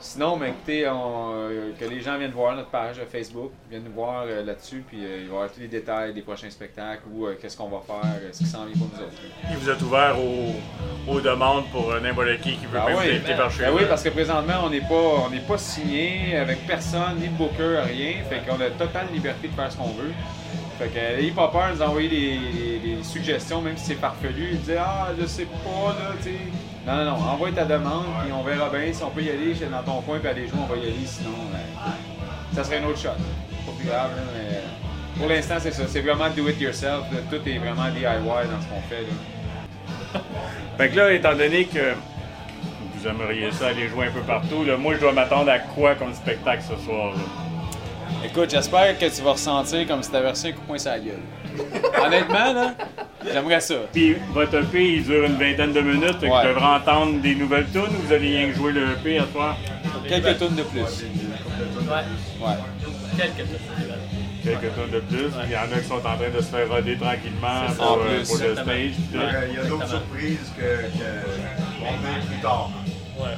sinon, 0.00 0.36
ben, 0.36 0.46
écoutez, 0.48 0.88
on, 0.88 1.32
euh, 1.34 1.70
que 1.78 1.84
les 1.84 2.00
gens 2.00 2.16
viennent 2.18 2.30
voir 2.30 2.56
notre 2.56 2.70
page 2.70 2.96
Facebook, 3.10 3.50
viennent 3.70 3.84
nous 3.84 3.92
voir 3.92 4.24
euh, 4.26 4.44
là-dessus, 4.44 4.82
puis 4.88 4.98
euh, 5.04 5.20
ils 5.22 5.28
vont 5.28 5.36
avoir 5.36 5.50
tous 5.52 5.60
les 5.60 5.68
détails 5.68 6.12
des 6.14 6.22
prochains 6.22 6.50
spectacles 6.50 7.02
ou 7.12 7.26
euh, 7.26 7.36
qu'est-ce 7.40 7.56
qu'on 7.56 7.68
va 7.68 7.80
faire, 7.86 8.20
ce 8.32 8.38
qui 8.38 8.46
s'en 8.46 8.64
vient 8.64 8.74
pour 8.74 8.88
nous 8.96 9.04
autres. 9.04 9.12
Puis 9.44 9.56
vous 9.60 9.70
êtes 9.70 9.82
ouvert 9.82 10.16
aux, 10.18 11.10
aux 11.12 11.20
demandes 11.20 11.64
pour 11.70 11.92
n'importe 12.00 12.40
qui 12.42 12.56
qui 12.56 12.66
veut 12.66 12.78
même 12.78 12.86
oui, 12.88 13.04
vous 13.08 13.14
inviter 13.16 13.34
par 13.34 13.50
chez 13.50 13.62
Ben 13.62 13.70
vous. 13.70 13.78
oui, 13.78 13.84
parce 13.88 14.02
que 14.02 14.08
présentement, 14.10 14.54
on 14.64 14.70
n'est 14.70 14.80
pas, 14.80 14.94
on 14.94 15.48
pas 15.48 15.58
signé 15.58 16.36
avec 16.36 16.66
personne, 16.66 17.16
ni 17.18 17.28
de 17.28 17.34
booker, 17.34 17.80
rien. 17.84 18.14
Fait 18.28 18.40
qu'on 18.46 18.60
a 18.60 18.70
totale 18.70 19.06
liberté 19.12 19.48
de 19.48 19.52
faire 19.54 19.70
ce 19.70 19.76
qu'on 19.76 19.90
veut. 19.92 20.12
Fait 20.78 20.88
que 20.88 21.16
n'ayez 21.20 21.32
pas 21.32 21.48
peur 21.48 21.68
de 21.70 21.74
nous 21.74 21.82
envoyer 21.82 22.08
des, 22.08 22.38
des- 22.80 22.96
des 22.96 23.02
suggestions, 23.02 23.60
même 23.60 23.76
si 23.76 23.84
c'est 23.86 23.94
farfelu. 23.96 24.54
Dire 24.64 24.82
Ah, 24.82 25.08
je 25.20 25.26
sais 25.26 25.44
pas, 25.44 25.88
là, 25.92 26.12
tu 26.22 26.30
sais. 26.30 26.36
Non, 26.86 26.96
non, 26.96 27.04
non, 27.04 27.16
envoie 27.28 27.52
ta 27.52 27.64
demande, 27.64 28.06
puis 28.22 28.32
on 28.32 28.42
verra 28.42 28.70
bien. 28.70 28.92
Si 28.92 29.02
on 29.02 29.10
peut 29.10 29.22
y 29.22 29.30
aller 29.30 29.54
dans 29.70 29.82
ton 29.82 30.00
coin, 30.00 30.18
puis 30.18 30.28
aller 30.28 30.46
jouer, 30.48 30.58
on 30.62 30.66
va 30.66 30.76
y 30.76 30.82
aller. 30.84 31.06
Sinon, 31.06 31.30
ben, 31.52 31.92
ça 32.54 32.64
serait 32.64 32.78
un 32.78 32.84
autre 32.84 32.98
shot. 32.98 33.08
Pas 33.08 33.72
plus 33.78 33.86
grave, 33.86 34.10
mais 34.34 34.56
euh, 34.56 34.60
pour 35.18 35.28
l'instant, 35.28 35.56
c'est 35.58 35.72
ça. 35.72 35.82
C'est 35.86 36.00
vraiment 36.00 36.30
do 36.30 36.48
it 36.48 36.60
yourself. 36.60 37.04
Tout 37.30 37.48
est 37.48 37.58
vraiment 37.58 37.90
DIY 37.90 38.02
dans 38.02 38.60
ce 38.60 38.66
qu'on 38.66 38.80
fait. 38.88 39.02
Là. 39.02 40.20
Fait 40.78 40.88
que 40.88 40.96
là, 40.96 41.12
étant 41.12 41.36
donné 41.36 41.66
que 41.66 41.94
vous 42.94 43.06
aimeriez 43.06 43.52
ça 43.52 43.68
aller 43.68 43.88
jouer 43.88 44.06
un 44.06 44.10
peu 44.10 44.20
partout, 44.20 44.64
moi, 44.78 44.94
je 44.94 45.00
dois 45.00 45.12
m'attendre 45.12 45.50
à 45.50 45.58
quoi 45.58 45.94
comme 45.94 46.14
spectacle 46.14 46.62
ce 46.62 46.82
soir? 46.82 47.12
Écoute, 48.24 48.50
j'espère 48.50 48.98
que 48.98 49.06
tu 49.06 49.22
vas 49.22 49.32
ressentir 49.32 49.86
comme 49.86 50.02
si 50.02 50.10
t'avais 50.10 50.30
reçu 50.30 50.48
un 50.48 50.52
coup 50.52 50.60
de 50.60 50.66
poing 50.66 50.78
sur 50.78 50.90
la 50.90 50.98
gueule. 50.98 51.20
Honnêtement, 52.06 52.52
là, 52.52 52.74
j'aimerais 53.32 53.60
ça. 53.60 53.74
Puis 53.92 54.16
votre 54.32 54.54
EP, 54.56 54.94
il 54.96 55.02
dure 55.04 55.24
une 55.24 55.36
vingtaine 55.36 55.72
de 55.72 55.80
minutes, 55.80 56.20
que 56.20 56.26
Ouais. 56.26 56.42
je 56.44 56.48
devrais 56.48 56.66
entendre 56.76 57.20
des 57.20 57.34
nouvelles 57.34 57.66
tunes 57.72 57.82
ou 57.82 58.06
vous 58.06 58.12
allez 58.12 58.36
rien 58.38 58.48
que 58.50 58.56
jouer 58.56 58.72
le 58.72 58.82
EP 58.92 59.18
à 59.18 59.26
soir? 59.32 59.56
Quelques 60.08 60.38
tonnes 60.38 60.54
de 60.56 60.62
plus. 60.62 60.80
Ouais, 60.80 60.86
Ouais. 62.40 62.54
quelques 63.16 63.46
minutes. 63.46 63.60
Quelques 64.42 64.60
tunes 64.74 64.90
de 64.92 65.00
plus. 65.00 65.30
Il 65.46 65.52
y 65.52 65.56
en 65.56 65.60
a 65.76 65.80
qui 65.80 65.88
sont 65.88 65.94
en 65.96 66.00
train 66.00 66.16
de 66.34 66.40
se 66.40 66.46
faire 66.48 66.68
roder 66.68 66.96
tranquillement 66.96 67.68
ça. 67.68 67.74
pour, 67.76 67.98
euh, 68.02 68.16
plus, 68.18 68.28
pour 68.28 68.38
le 68.38 68.54
stage. 68.54 68.92
Il 69.50 69.54
y 69.54 69.58
a 69.58 69.64
d'autres 69.64 69.88
surprises 69.88 70.52
que, 70.56 70.62
que 70.62 71.80
vont 71.80 71.96
venir 71.98 72.26
plus 72.26 72.40
tard. 72.40 72.70
Ouais. 73.18 73.36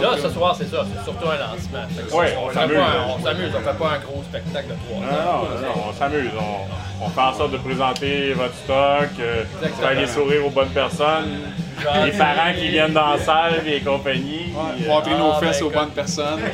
Là, 0.00 0.10
ce 0.22 0.28
soir, 0.30 0.54
c'est 0.56 0.70
ça, 0.70 0.84
c'est 0.94 1.02
surtout 1.04 1.28
un 1.28 1.36
lancement. 1.38 2.18
Ouais, 2.18 2.34
on, 2.42 2.52
s'amuse, 2.52 2.76
on 3.18 3.22
s'amuse, 3.24 3.50
on 3.56 3.60
fait 3.60 3.78
pas 3.78 3.90
un 3.90 3.98
gros 3.98 4.22
spectacle 4.22 4.68
de 4.68 4.74
trois 4.86 5.00
Non, 5.00 5.12
heures. 5.12 5.48
non, 5.60 5.66
non, 5.68 5.84
on 5.88 5.92
s'amuse. 5.92 6.30
On, 6.38 7.04
on 7.04 7.08
fait 7.08 7.20
en 7.20 7.34
sorte 7.34 7.50
de 7.52 7.56
présenter 7.58 8.32
votre 8.34 8.54
stock, 8.54 9.08
euh, 9.20 9.42
Exactement. 9.62 9.88
faire 9.88 10.00
les 10.00 10.06
sourires 10.06 10.46
aux 10.46 10.50
bonnes 10.50 10.68
personnes, 10.70 11.40
Genre, 11.82 12.04
les 12.04 12.12
parents 12.12 12.52
qui 12.56 12.68
viennent 12.68 12.92
dans 12.92 13.10
la 13.12 13.18
salle 13.18 13.62
et 13.66 13.80
compagnie. 13.80 14.52
Ouais, 14.54 14.62
puis, 14.76 14.84
euh, 14.84 14.88
montrer 14.88 15.14
nos 15.14 15.32
Ah, 15.32 15.38
ben, 15.40 15.46
fesses 15.48 15.62
aux 15.62 15.70
écoute. 15.70 15.78
bonnes 15.80 15.90
personnes. 15.90 16.40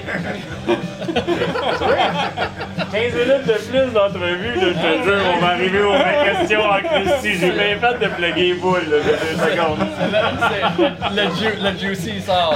15 2.92 3.12
minutes 3.14 3.46
de 3.46 3.52
plus 3.70 3.92
d'entrevue, 3.92 4.54
je 4.54 4.68
te 4.68 5.04
jure, 5.04 5.22
on 5.36 5.40
va 5.40 5.48
arriver 5.48 5.82
aux 5.82 5.92
vraies 5.92 6.32
questions 6.38 6.60
en 6.62 6.78
Christy. 6.78 7.38
J'ai 7.40 7.50
bien 7.50 7.78
fait 7.80 7.98
de 8.04 8.10
plugger 8.10 8.54
là, 8.54 8.80
de 8.80 9.02
deux 9.02 9.50
secondes. 9.50 9.86
Le, 10.78 11.22
le, 11.22 11.28
ju- 11.36 11.62
le 11.62 11.78
juicy 11.78 12.12
il 12.16 12.22
sort. 12.22 12.54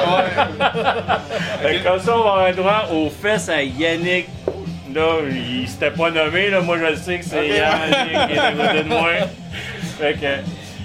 Que 1.63 1.85
comme 1.85 2.01
ça, 2.01 2.17
on 2.17 2.23
va 2.25 2.31
avoir 2.31 2.53
droit 2.55 2.89
aux 2.93 3.11
fesses 3.11 3.49
à 3.49 3.63
Yannick. 3.63 4.27
Là, 4.95 5.03
il 5.31 5.67
s'était 5.69 5.91
pas 5.91 6.11
nommé, 6.11 6.51
là. 6.51 6.61
moi 6.61 6.77
je 6.79 6.91
le 6.91 6.97
sais 6.97 7.19
que 7.19 7.25
c'est 7.25 7.49
Yannick 7.49 8.29
qui 8.29 8.35
est 8.35 8.39
à 8.39 8.53
côté 8.53 8.83
de 8.85 8.89
moi. 8.89 9.09
Fait 9.99 10.15
que, 10.15 10.27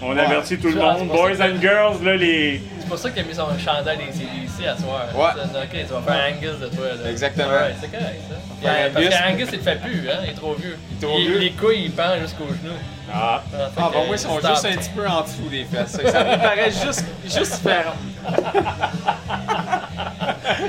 on 0.01 0.17
avertit 0.17 0.57
tout 0.57 0.69
le 0.69 0.79
Ah, 0.81 0.93
monde. 0.93 1.07
Boys 1.07 1.41
and 1.41 1.59
girls, 1.61 2.03
là, 2.03 2.15
les. 2.15 2.61
C'est 2.87 2.91
pour 2.91 2.99
ça 2.99 3.09
qu'il 3.09 3.19
a 3.21 3.25
mis 3.25 3.35
son 3.35 3.47
chandail 3.59 3.97
des 3.97 4.13
CDC 4.13 4.65
à 4.65 4.77
soir. 4.77 5.07
Ouais. 5.13 5.41
Ok, 5.61 5.69
tu 5.71 5.93
vas 5.93 6.01
faire 6.01 6.33
Angus 6.33 6.57
de 6.61 6.67
toi. 6.73 6.85
Là. 7.03 7.09
Exactement. 7.11 7.47
Ouais, 7.49 7.75
c'est 7.81 7.91
correct 7.91 8.21
ça. 8.29 8.35
Parce 8.63 8.95
Angus. 8.95 9.09
qu'Angus, 9.09 9.47
il 9.51 9.59
te 9.59 9.63
fait 9.63 9.75
plus, 9.81 10.09
hein. 10.09 10.19
Il 10.23 10.29
est 10.29 10.33
trop 10.33 10.53
vieux. 10.53 10.77
est 10.93 11.05
trop 11.05 11.17
Il- 11.19 11.27
vieux. 11.27 11.37
Les 11.39 11.51
couilles, 11.51 11.83
il 11.85 11.91
pend 11.91 12.17
jusqu'aux 12.21 12.47
genoux. 12.47 12.73
Ah, 13.13 13.43
Ah, 13.53 13.57
Ah, 13.77 13.89
bon, 13.91 14.05
moi, 14.05 14.15
ils 14.15 14.19
sont 14.19 14.39
stop. 14.39 14.51
juste 14.51 14.65
un 14.67 14.77
petit 14.77 14.89
peu 14.95 15.05
en 15.05 15.21
dessous 15.21 15.49
des 15.51 15.65
fesses. 15.65 15.91
Ça 16.11 16.23
me 16.23 16.37
paraît 16.37 16.71
juste, 16.71 17.03
juste 17.25 17.55
ferme. 17.55 17.97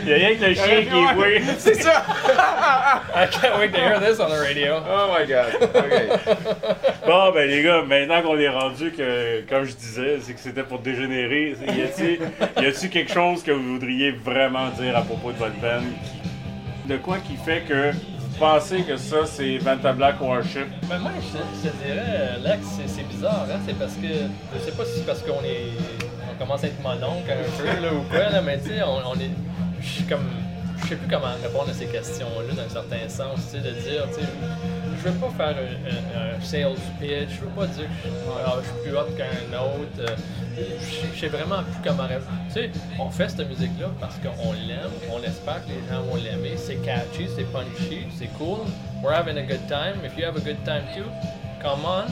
il 0.02 0.08
y 0.08 0.12
a 0.12 0.16
rien 0.16 0.34
que 0.36 0.44
le 0.44 0.54
chien 0.54 0.82
qui 0.82 0.98
est 0.98 1.14
voué. 1.14 1.42
C'est 1.58 1.74
ça! 1.74 2.04
I 3.14 3.26
can't 3.30 3.58
wait 3.58 3.70
to 3.72 3.78
hear 3.78 4.00
this 4.00 4.18
on 4.20 4.28
the 4.28 4.40
radio. 4.40 4.82
Oh 4.88 5.14
my 5.18 5.26
god. 5.26 5.54
OK. 5.62 6.88
Bon, 7.06 7.32
ben 7.32 7.48
les 7.48 7.62
gars, 7.62 7.82
maintenant 7.86 8.22
qu'on 8.22 8.38
est 8.38 8.48
rendu 8.48 8.92
que, 8.92 9.42
comme 9.48 9.64
je 9.64 9.74
disais, 9.74 10.18
c'est 10.20 10.34
que 10.34 10.40
c'était 10.40 10.62
pour 10.62 10.78
dégénérer, 10.80 11.56
y 11.66 11.82
a-t-il 11.82 12.20
y 12.62 12.66
a-t-il 12.66 12.90
quelque 12.90 13.12
chose 13.12 13.42
que 13.42 13.50
vous 13.52 13.72
voudriez 13.74 14.10
vraiment 14.12 14.68
dire 14.70 14.96
à 14.96 15.02
propos 15.02 15.32
de 15.32 15.38
votre 15.38 15.56
band? 15.60 15.80
qui- 16.04 16.88
De 16.88 16.96
quoi 16.98 17.18
qui 17.18 17.36
fait 17.36 17.62
que 17.68 17.92
vous 17.92 18.38
pensez 18.38 18.82
que 18.82 18.96
ça, 18.96 19.18
c'est 19.26 19.58
Vanta 19.58 19.92
Black 19.92 20.20
Warship? 20.20 20.66
Mais 20.88 20.98
moi, 20.98 21.10
je, 21.20 21.38
te- 21.38 21.44
je 21.64 21.68
te 21.70 21.76
dirais, 21.84 22.36
Lex, 22.44 22.60
c'est- 22.76 22.88
c'est 22.88 23.08
bizarre, 23.08 23.46
hein? 23.50 23.58
C'est 23.66 23.78
parce 23.78 23.94
que. 23.94 24.06
Je 24.54 24.58
sais 24.64 24.72
pas 24.76 24.84
si 24.84 24.98
c'est 24.98 25.06
parce 25.06 25.22
qu'on 25.22 25.42
est. 25.44 25.72
On 26.30 26.38
commence 26.38 26.62
à 26.62 26.68
être 26.68 26.80
mononcle 26.82 27.28
un 27.30 27.58
peu, 27.58 27.66
là, 27.82 27.92
ou 27.92 28.02
quoi, 28.10 28.30
là, 28.30 28.40
mais 28.42 28.58
tu 28.58 28.68
sais, 28.68 28.82
on, 28.82 29.10
on 29.10 29.14
est. 29.14 29.30
Je 29.80 29.86
suis 29.86 30.04
comme. 30.04 30.28
Je 30.82 30.90
sais 30.90 30.96
plus 30.96 31.08
comment 31.08 31.34
répondre 31.42 31.70
à 31.70 31.74
ces 31.74 31.86
questions-là, 31.86 32.54
dans 32.54 32.62
un 32.62 32.68
certain 32.68 33.08
sens, 33.08 33.50
tu 33.50 33.58
sais, 33.58 33.58
de 33.58 33.72
dire, 33.80 34.06
tu 34.14 34.20
je 34.98 35.08
veux 35.08 35.18
pas 35.18 35.30
faire 35.30 35.56
un, 35.56 36.40
sales 36.40 36.74
pitch, 37.00 37.30
je 37.36 37.40
veux 37.40 37.50
pas 37.50 37.66
dire 37.66 37.84
que 37.84 38.08
je, 38.08 38.14
ah, 38.46 38.56
suis 38.62 38.82
plus 38.88 38.96
hot 38.96 39.06
qu'un 39.16 39.58
autre. 39.58 39.98
euh, 40.00 40.16
Je 40.56 41.14
je 41.14 41.20
sais 41.20 41.28
vraiment 41.28 41.62
plus 41.64 41.80
comment 41.84 42.06
répondre. 42.06 42.30
Tu 42.48 42.54
sais, 42.54 42.70
on 42.98 43.10
fait 43.10 43.28
cette 43.28 43.48
musique-là 43.48 43.88
parce 44.00 44.16
qu'on 44.16 44.52
l'aime, 44.52 44.90
on 45.12 45.22
espère 45.22 45.64
que 45.64 45.70
les 45.70 45.82
gens 45.92 46.02
vont 46.02 46.16
l'aimer, 46.16 46.56
c'est 46.56 46.76
catchy, 46.76 47.26
c'est 47.34 47.50
punchy, 47.52 48.06
c'est 48.16 48.30
cool. 48.38 48.60
We're 49.02 49.12
having 49.14 49.36
a 49.38 49.42
good 49.42 49.66
time. 49.68 50.04
If 50.04 50.16
you 50.16 50.24
have 50.24 50.36
a 50.36 50.40
good 50.40 50.62
time 50.64 50.82
too, 50.94 51.04
come 51.60 51.84
on, 51.84 52.06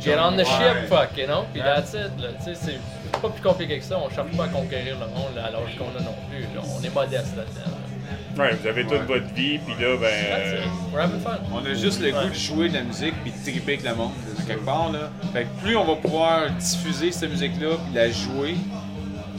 get 0.00 0.18
on 0.18 0.36
the 0.36 0.44
ship, 0.44 0.88
fuck, 0.88 1.16
you 1.16 1.26
know? 1.26 1.44
Puis 1.52 1.62
that's 1.62 1.94
it, 1.94 2.10
là. 2.20 2.28
Tu 2.38 2.44
sais, 2.44 2.54
c'est 2.54 3.20
pas 3.20 3.28
plus 3.28 3.42
compliqué 3.42 3.78
que 3.78 3.84
ça. 3.84 3.98
On 3.98 4.08
cherche 4.10 4.30
pas 4.36 4.44
à 4.44 4.48
conquérir 4.48 4.96
le 4.98 5.06
monde 5.06 5.36
à 5.38 5.50
l'âge 5.50 5.76
qu'on 5.78 5.96
a 5.98 6.02
non 6.02 6.14
plus. 6.30 6.42
là. 6.54 6.62
On 6.78 6.82
est 6.82 6.94
modeste 6.94 7.36
là-dedans. 7.36 7.70
là. 7.70 8.42
Ouais, 8.44 8.54
vous 8.54 8.66
avez 8.66 8.84
toute 8.84 9.02
votre 9.06 9.26
vie, 9.34 9.58
puis 9.58 9.74
là, 9.80 9.96
ben. 9.96 10.08
That's 10.08 10.52
euh, 10.52 10.64
it. 10.64 10.92
We're 10.92 11.02
having 11.02 11.20
fun. 11.20 11.38
On 11.52 11.64
a 11.66 11.74
juste 11.74 12.00
le 12.00 12.10
goût 12.12 12.28
de 12.28 12.34
jouer 12.34 12.68
de 12.68 12.74
la 12.74 12.82
musique 12.82 13.14
puis 13.22 13.30
de 13.32 13.50
triper 13.50 13.74
avec 13.74 13.84
le 13.84 13.94
monde, 13.94 14.12
à 14.38 14.42
quelque 14.42 14.64
part. 14.64 14.90
Là. 14.90 15.10
Fait 15.32 15.44
que 15.44 15.62
plus 15.62 15.76
on 15.76 15.84
va 15.84 15.96
pouvoir 15.96 16.50
diffuser 16.50 17.12
cette 17.12 17.30
musique-là 17.30 17.76
puis 17.84 17.94
la 17.94 18.10
jouer, 18.10 18.56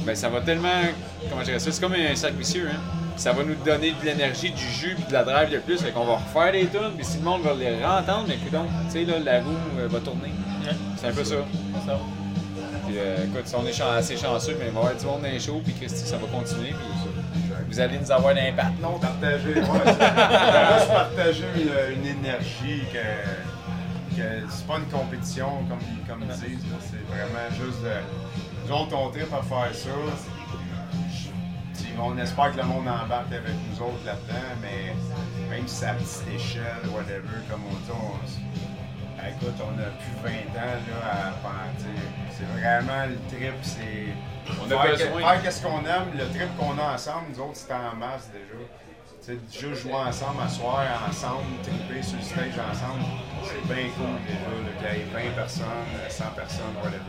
ben 0.06 0.16
ça 0.16 0.30
va 0.30 0.42
tellement. 0.42 0.70
Comment 1.30 1.42
je 1.42 1.46
dirais 1.46 1.60
ça? 1.60 1.72
C'est 1.72 1.82
comme 1.82 1.94
un 1.94 2.16
cercle 2.16 2.38
vicieux, 2.38 2.70
hein? 2.72 2.80
Ça 3.16 3.32
va 3.32 3.44
nous 3.44 3.56
donner 3.56 3.92
de 3.92 4.06
l'énergie, 4.06 4.52
du 4.52 4.64
jus 4.64 4.96
puis 4.96 5.06
de 5.06 5.14
la 5.14 5.24
drive 5.24 5.52
de 5.52 5.58
plus. 5.60 5.82
Fait 5.82 5.92
qu'on 5.92 6.06
va 6.06 6.16
refaire 6.16 6.52
des 6.52 6.68
tunes, 6.68 6.94
puis 6.96 7.06
si 7.06 7.18
le 7.18 7.24
monde 7.24 7.42
va 7.44 7.54
les 7.54 7.84
entendre, 7.84 8.26
mais 8.28 8.36
écoute, 8.36 8.58
tu 8.86 8.92
sais, 8.92 9.06
là, 9.06 9.20
la 9.20 9.40
roue 9.42 9.52
euh, 9.80 9.88
va 9.88 10.00
tourner. 10.00 10.34
Ouais. 10.66 10.74
C'est 10.98 11.08
un 11.08 11.12
peu 11.14 11.24
ça. 11.24 11.36
Ça. 11.86 12.00
Puis 12.86 12.96
euh, 12.98 13.26
écoute, 13.26 13.46
si 13.46 13.56
on 13.56 13.66
est 13.66 13.82
assez 13.82 14.18
chanceux, 14.18 14.58
mais 14.60 14.68
il 14.68 14.72
va 14.72 14.82
y 14.82 14.84
avoir 14.84 14.96
du 14.96 15.06
monde 15.06 15.22
dans 15.22 15.28
les 15.30 15.40
shows, 15.40 15.62
puis 15.64 15.74
Christy, 15.74 16.06
ça 16.06 16.18
va 16.18 16.28
continuer. 16.28 16.74
Puis 16.74 17.62
vous 17.70 17.80
allez 17.80 17.98
nous 18.00 18.12
avoir 18.12 18.34
d'impact. 18.36 18.82
Non, 18.82 19.00
partager, 19.00 19.54
ouais, 19.54 19.64
juste 19.64 20.88
partager 20.94 21.46
une, 21.56 22.02
une 22.02 22.06
énergie 22.20 22.84
que, 22.92 24.16
que 24.18 24.28
c'est 24.50 24.68
pas 24.68 24.78
une 24.78 24.92
compétition 24.92 25.48
comme, 25.70 25.80
comme 26.08 26.24
ils 26.28 26.50
disent, 26.50 26.66
c'est 26.82 27.06
vraiment 27.08 27.50
juste 27.52 27.82
de. 27.84 28.68
Nous 28.68 28.74
autres, 28.76 28.96
on 28.98 29.10
tripe 29.12 29.34
à 29.34 29.42
faire 29.42 29.74
ça. 29.74 29.90
On 32.00 32.18
espère 32.18 32.52
que 32.52 32.58
le 32.58 32.64
monde 32.64 32.88
embarque 32.88 33.32
avec 33.32 33.54
nous 33.70 33.82
autres 33.82 34.06
là-dedans, 34.06 34.50
mais 34.62 34.94
même 35.50 35.68
si 35.68 35.76
c'est 35.76 35.86
à 35.88 35.94
petite 35.94 36.28
échelle, 36.36 36.84
whatever, 36.94 37.22
comme 37.50 37.62
on 37.70 37.76
dit, 37.76 37.92
on, 37.92 39.18
ben, 39.18 39.30
écoute, 39.30 39.56
on 39.62 39.80
a 39.80 39.90
plus 40.02 40.12
de 40.12 40.54
20 40.54 40.60
ans 40.60 40.74
là, 40.90 41.28
à 41.30 41.80
sais, 41.80 41.88
c'est 42.32 42.60
vraiment 42.60 43.06
le 43.06 43.18
trip, 43.30 43.54
c'est. 43.62 44.08
On 44.62 44.66
a 44.66 44.82
faire, 44.82 44.92
besoin. 44.92 45.22
faire 45.32 45.42
qu'est-ce 45.44 45.62
qu'on 45.64 45.80
aime, 45.86 46.12
le 46.18 46.26
trip 46.30 46.58
qu'on 46.58 46.78
a 46.78 46.94
ensemble, 46.96 47.28
nous 47.32 47.40
autres, 47.40 47.56
c'était 47.56 47.74
en 47.76 47.96
masse 47.96 48.30
déjà. 48.34 48.60
Tu 49.26 49.40
sais, 49.40 49.68
juste 49.70 49.84
jouer 49.84 49.94
ensemble, 49.94 50.42
asseoir 50.44 50.84
ensemble, 51.08 51.46
tripper 51.64 52.04
sur 52.04 52.18
le 52.18 52.24
stage 52.24 52.60
ensemble, 52.60 53.04
c'est 53.46 53.64
bien 53.74 53.88
cool 53.96 54.20
déjà, 54.28 54.92
qu'il 54.92 55.00
y 55.00 55.02
ait 55.04 55.30
20 55.30 55.36
personnes, 55.36 55.88
100 56.10 56.24
personnes, 56.36 56.76
whatever. 56.84 57.00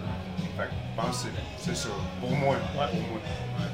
Fait 0.56 0.62
que 0.62 0.70
je 0.70 1.02
pense 1.02 1.24
que 1.24 1.28
c'est- 1.58 1.72
c'est 1.72 1.76
ça, 1.76 1.88
pour 2.20 2.30
moi. 2.30 2.54
Ouais. 2.54 2.86
Pour 2.92 3.00
moi. 3.00 3.18
Ouais. 3.58 3.66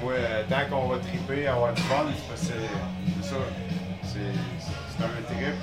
Pour 0.00 0.08
moi, 0.10 0.12
euh, 0.18 0.42
tant 0.48 0.64
qu'on 0.70 0.88
va 0.88 0.96
tripper, 0.98 1.46
avoir 1.46 1.72
du 1.72 1.82
fun, 1.82 2.04
c'est 2.14 2.28
parce 2.28 2.40
que 2.40 2.46
c'est 2.46 3.22
c'est 3.22 3.28
ça. 3.30 3.36
C'est 4.02 4.18
c'est 4.96 5.04
un 5.04 5.34
trip. 5.36 5.54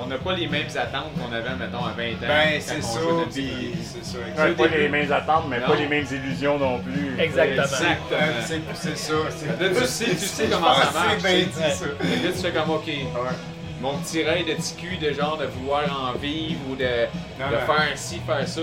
On 0.00 0.06
n'a 0.06 0.18
pas 0.18 0.34
les 0.34 0.46
mêmes 0.46 0.68
attentes 0.68 1.12
qu'on 1.18 1.32
avait, 1.34 1.56
mettons, 1.58 1.82
à 1.84 1.92
20 1.96 2.02
ans. 2.12 2.28
Ben, 2.28 2.60
c'est 2.60 2.82
ça, 2.82 3.00
puis 3.32 3.72
c'est 3.82 4.04
ça. 4.04 4.18
pas 4.36 4.66
les 4.66 4.88
mêmes 4.88 5.10
attentes, 5.10 5.44
mais 5.48 5.60
pas 5.60 5.68
Non. 5.68 5.74
les 5.74 5.88
mêmes 5.88 6.04
illusions 6.12 6.58
non 6.58 6.78
plus. 6.80 7.18
Exactement. 7.18 7.62
Exactement. 7.62 8.18
C'est 8.44 8.60
c'est 8.74 8.98
ça. 8.98 9.14
Là, 9.14 9.68
tu 9.70 9.86
sais, 9.86 10.04
tu 10.10 10.16
sais 10.18 10.46
comment 10.50 10.74
ça 10.74 10.90
marche, 10.92 11.14
C'est 11.22 11.28
bien 11.36 11.40
tu 11.40 11.46
dit 11.46 11.52
sais. 11.54 11.70
ça. 11.70 11.84
Là, 11.86 12.32
tu 12.34 12.38
fais 12.38 12.50
comme, 12.52 12.70
OK, 12.70 12.86
Ouais. 12.86 13.02
mon 13.80 13.94
petit 13.98 14.22
rêve 14.22 14.46
de 14.46 14.54
petit 14.54 14.74
cul 14.76 14.96
de 14.98 15.10
genre 15.14 15.38
de 15.38 15.46
vouloir 15.46 15.84
en 15.90 16.18
vivre 16.18 16.60
ou 16.70 16.76
de, 16.76 16.84
Non, 17.40 17.46
de 17.50 17.54
non. 17.54 17.60
faire 17.74 17.92
ci, 17.96 18.20
faire 18.26 18.46
ça. 18.46 18.60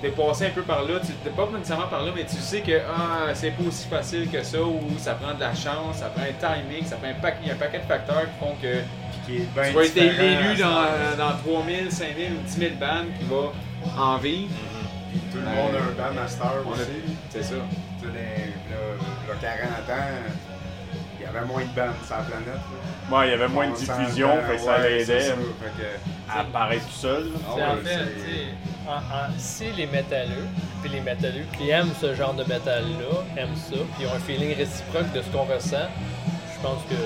T'es 0.00 0.08
passé 0.10 0.46
un 0.46 0.50
peu 0.50 0.62
par 0.62 0.82
là, 0.82 0.98
tu 1.00 1.12
t'es 1.12 1.30
pas 1.30 1.48
nécessairement 1.52 1.86
par 1.86 2.02
là, 2.02 2.10
mais 2.14 2.24
tu 2.24 2.36
sais 2.36 2.60
que 2.60 2.72
ah, 2.88 3.32
c'est 3.34 3.52
pas 3.52 3.62
aussi 3.68 3.86
facile 3.88 4.28
que 4.28 4.42
ça, 4.42 4.60
ou 4.60 4.80
ça 4.98 5.14
prend 5.14 5.34
de 5.34 5.40
la 5.40 5.54
chance, 5.54 5.98
ça 5.98 6.06
prend 6.06 6.22
un 6.22 6.32
timing, 6.32 6.84
ça 6.84 6.96
prend 6.96 7.08
un, 7.08 7.14
paquet, 7.14 7.38
il 7.42 7.48
y 7.48 7.50
a 7.50 7.54
un 7.54 7.56
paquet 7.56 7.78
de 7.78 7.84
facteurs 7.84 8.22
qui 8.22 8.38
font 8.44 8.54
que 8.60 8.82
Qui 9.26 9.36
est 9.36 9.54
bien 9.54 9.68
tu 9.68 9.72
vas 9.74 9.84
être 9.84 10.56
ce 10.56 11.16
dans, 11.18 11.24
dans 11.24 11.36
3000, 11.38 11.92
5000 11.92 12.32
ou 12.32 12.42
10 12.46 12.52
000 12.52 12.70
bandes 12.80 13.06
qui 13.18 13.24
va 13.26 14.02
en 14.02 14.16
vivre. 14.18 14.50
Puis 15.10 15.20
tout 15.30 15.38
le 15.38 15.44
monde 15.44 15.74
a 15.74 15.78
un 15.78 16.08
band 16.08 16.14
master 16.20 16.52
aussi. 16.68 16.82
C'est 17.30 17.42
ça. 17.44 17.54
Tu 18.00 18.06
sais, 18.06 18.12
les- 18.12 18.72
là, 18.74 18.80
là, 19.28 19.34
40 19.86 19.98
ans, 20.00 20.04
il 21.18 21.22
y 21.22 21.28
avait 21.28 21.46
moins 21.46 21.62
de 21.62 21.66
bandes 21.66 21.94
sur 22.04 22.16
la 22.16 22.22
planète. 22.22 22.46
là. 22.48 23.16
Ouais, 23.18 23.28
il 23.28 23.30
y 23.30 23.34
avait 23.34 23.48
moins 23.48 23.66
de 23.66 23.72
On 23.72 23.74
diffusion, 23.74 24.30
fait 24.48 24.56
que 24.56 24.62
ça 24.62 24.78
l'aidait 24.78 25.34
à 26.28 26.40
apparaître 26.40 26.86
tout 26.86 26.92
seul. 26.92 27.24
là. 27.24 27.38
Ah 27.46 27.72
en 27.72 27.76
fait, 27.84 27.98
c'est- 29.00 29.04
tu 29.34 29.40
sais, 29.40 29.66
en- 29.66 29.66
en- 29.66 29.72
si 29.72 29.72
les 29.76 29.86
métalleux, 29.86 30.46
puis 30.82 30.90
les 30.90 31.00
métalleux 31.00 31.46
qui 31.58 31.70
aiment 31.70 31.92
ce 32.00 32.14
genre 32.14 32.34
de 32.34 32.44
métal-là, 32.44 33.42
aiment 33.42 33.56
ça, 33.56 33.76
puis 33.96 34.06
ont 34.06 34.14
un 34.14 34.18
feeling 34.20 34.56
réciproque 34.56 35.12
de 35.12 35.22
ce 35.22 35.28
qu'on 35.28 35.44
ressent, 35.44 35.88
je 36.54 36.60
pense 36.62 36.82
que 36.88 36.96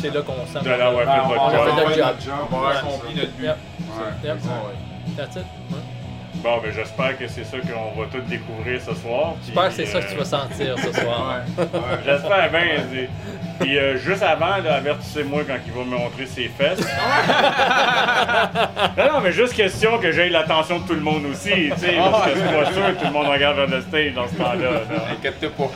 c'est 0.00 0.12
là 0.12 0.22
qu'on 0.22 0.44
sent 0.46 0.58
De 0.64 0.68
fait 0.68 0.78
Ben, 0.78 1.28
votre 1.28 1.42
on 1.42 1.46
a 1.48 1.50
va 1.52 1.64
fait 1.64 2.00
notre 2.02 2.20
job. 2.20 2.34
On 2.52 2.56
va 2.58 2.68
ouais, 2.68 2.76
accomplir 2.76 3.10
c'est 3.14 3.20
ça. 3.20 3.22
notre 3.22 3.32
but. 3.36 3.44
Yep. 3.44 3.56
Ouais, 3.80 4.28
Yep. 4.28 4.36
exact. 4.36 5.16
That's 5.16 5.36
it. 5.36 5.46
Ouais. 5.70 5.78
Bon, 6.36 6.58
ben 6.62 6.72
j'espère 6.74 7.16
que 7.18 7.26
c'est 7.26 7.44
ça 7.44 7.56
qu'on 7.58 8.00
va 8.00 8.06
tout 8.12 8.20
découvrir 8.28 8.80
ce 8.80 8.94
soir. 8.94 9.34
J'espère 9.46 9.68
que 9.68 9.74
c'est 9.74 9.86
ça 9.86 10.00
que 10.00 10.08
tu 10.08 10.14
euh, 10.14 10.18
vas 10.18 10.24
sentir 10.24 10.76
ce 10.78 10.92
soir. 11.00 11.40
Ouais. 11.58 11.64
J'espère 12.04 12.50
bien. 12.50 12.84
c'est- 12.92 13.08
Puis 13.60 13.78
euh, 13.78 13.96
juste 13.96 14.22
avant, 14.22 14.52
avertissez-moi 14.52 15.42
quand 15.46 15.56
il 15.64 15.72
va 15.72 15.80
me 15.84 15.96
montrer 15.96 16.26
ses 16.26 16.48
fesses. 16.48 16.80
non, 18.98 19.12
non, 19.14 19.20
mais 19.22 19.32
juste 19.32 19.54
question 19.54 19.96
que 19.98 20.10
j'aie 20.12 20.28
l'attention 20.28 20.80
de 20.80 20.86
tout 20.86 20.94
le 20.94 21.00
monde 21.00 21.24
aussi, 21.30 21.50
tu 21.50 21.70
sais, 21.78 21.94
parce 21.98 22.24
que 22.24 22.30
je 22.34 22.40
suis 22.40 22.48
pas 22.56 22.72
sûr 22.72 22.86
que 22.88 22.98
tout 23.00 23.06
le 23.06 23.12
monde 23.12 23.28
regarde 23.28 23.56
vers 23.56 23.68
le 23.68 23.80
stage 23.80 24.12
dans 24.12 24.28
ce 24.28 24.34
temps-là. 24.34 24.70
là. 24.70 24.80
Inquiète-toi 25.12 25.50
pas. 25.56 25.70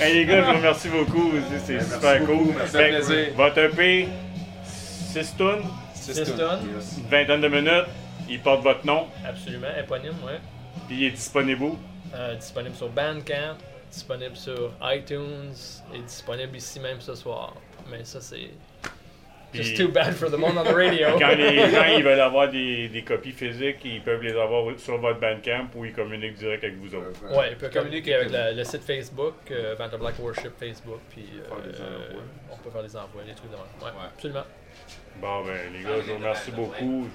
Hey 0.00 0.14
les 0.14 0.24
gars, 0.24 0.40
je 0.40 0.46
vous 0.50 0.56
remercie 0.56 0.88
beaucoup, 0.88 1.32
c'est- 1.50 1.58
c'est 1.66 1.72
Merci 1.74 1.90
super 1.92 2.20
beaucoup, 2.20 2.44
cool. 2.44 2.54
merci 2.56 2.76
Fait 2.76 2.90
que 2.90 3.06
plaisir. 3.06 3.26
Votre 3.36 3.58
EP, 3.58 4.08
6 4.64 5.34
tonnes, 5.36 5.62
C'est 6.00 6.14
C'est 6.14 6.24
ça. 6.24 6.34
stun. 6.34 6.60
Yes. 6.74 6.98
une 6.98 7.08
vingtaine 7.08 7.40
de 7.40 7.48
minutes, 7.48 7.86
il 8.28 8.40
porte 8.40 8.62
votre 8.62 8.86
nom, 8.86 9.06
Absolument, 9.26 9.68
éponyme, 9.78 10.14
ouais. 10.24 10.38
puis 10.86 10.96
il 10.98 11.04
est 11.04 11.10
disponible 11.10 11.62
où? 11.62 11.78
Euh, 12.14 12.34
disponible 12.34 12.74
sur 12.74 12.88
Bandcamp, 12.88 13.56
disponible 13.90 14.36
sur 14.36 14.72
iTunes 14.82 15.52
et 15.94 15.98
disponible 16.00 16.56
ici 16.56 16.80
même 16.80 17.00
ce 17.00 17.14
soir. 17.14 17.54
Mais 17.90 18.04
ça, 18.04 18.20
c'est. 18.20 18.50
Just 19.52 19.76
too 19.76 19.88
bad 19.88 20.14
for 20.14 20.30
the 20.30 20.36
monde 20.38 20.56
on 20.58 20.62
the 20.62 20.68
radio. 20.72 21.08
Quand 21.18 21.34
les 21.36 21.58
gens 21.72 21.82
ils 21.96 22.04
veulent 22.04 22.20
avoir 22.20 22.48
des, 22.48 22.88
des 22.88 23.02
copies 23.02 23.32
physiques, 23.32 23.78
ils 23.84 24.00
peuvent 24.00 24.22
les 24.22 24.30
avoir 24.38 24.78
sur 24.78 24.96
votre 24.98 25.18
Bandcamp 25.18 25.66
ou 25.74 25.84
ils 25.84 25.92
communiquent 25.92 26.34
direct 26.38 26.62
avec 26.62 26.76
vous 26.76 26.94
autres. 26.94 27.20
Ouais, 27.36 27.48
il 27.50 27.56
peut 27.56 27.68
Communiquer 27.68 28.14
avec 28.14 28.30
la- 28.30 28.52
le 28.52 28.62
site 28.62 28.82
Facebook, 28.84 29.34
euh, 29.50 29.74
Black 29.74 30.20
Worship 30.20 30.52
Facebook, 30.56 31.00
puis 31.10 31.24
euh, 31.50 32.12
on 32.52 32.56
peut 32.58 32.70
faire 32.70 32.82
des 32.84 32.94
envois, 32.94 33.22
des 33.26 33.34
trucs 33.34 33.50
de 33.50 33.56
même. 33.56 33.64
Ouais, 33.80 33.86
Ouais. 33.88 34.06
absolument. 34.14 34.44
Bon 35.20 35.42
ben 35.44 35.52
les 35.76 35.82
gars, 35.84 36.00
je 36.06 36.12
vous 36.12 36.18
remercie 36.18 36.50
beaucoup. 36.50 37.06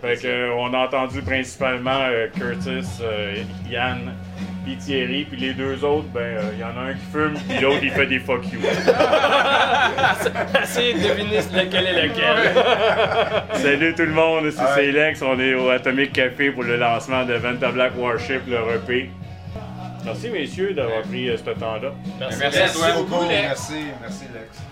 Fait 0.00 0.16
que, 0.20 0.26
euh, 0.26 0.54
on 0.56 0.72
a 0.72 0.78
entendu 0.78 1.20
principalement 1.20 2.00
euh, 2.10 2.28
Curtis, 2.34 2.86
euh, 3.02 3.34
Yann, 3.68 4.14
puis 4.64 4.76
Thierry, 4.78 5.24
puis 5.24 5.38
les 5.38 5.52
deux 5.52 5.84
autres, 5.84 6.08
ben 6.08 6.20
euh, 6.20 6.50
il 6.54 6.60
y 6.60 6.64
en 6.64 6.68
a 6.68 6.90
un 6.90 6.94
qui 6.94 7.04
fume, 7.12 7.34
puis 7.48 7.58
l'autre 7.60 7.80
il 7.82 7.90
fait 7.90 8.06
des 8.06 8.18
fuck 8.18 8.50
you. 8.50 8.60
Essayez 10.62 10.94
de 10.94 11.00
deviner 11.06 11.36
lequel 11.38 11.86
est 11.86 12.06
lequel. 12.06 12.54
Salut 13.60 13.94
tout 13.94 14.06
le 14.06 14.12
monde, 14.12 14.50
c'est 14.50 14.62
Ouais. 14.62 14.74
Célex, 14.74 15.20
on 15.20 15.38
est 15.38 15.52
au 15.54 15.68
Atomic 15.68 16.12
Café 16.14 16.50
pour 16.50 16.62
le 16.62 16.76
lancement 16.76 17.24
de 17.26 17.34
Venta 17.34 17.70
Black 17.70 17.92
Warship, 17.98 18.40
le 18.48 18.56
EP. 18.76 19.10
Merci 20.04 20.30
messieurs 20.30 20.72
d'avoir 20.72 21.02
pris 21.02 21.28
euh, 21.28 21.36
ce 21.36 21.50
temps-là. 21.50 21.90
Merci. 22.20 22.38
Merci 22.40 22.58
à 22.58 22.62
Merci 22.62 22.78
toi. 22.78 22.92
beaucoup. 23.02 23.28
Lex. 23.28 23.42
Merci, 23.42 23.74
merci 24.00 24.24
Lex. 24.32 24.63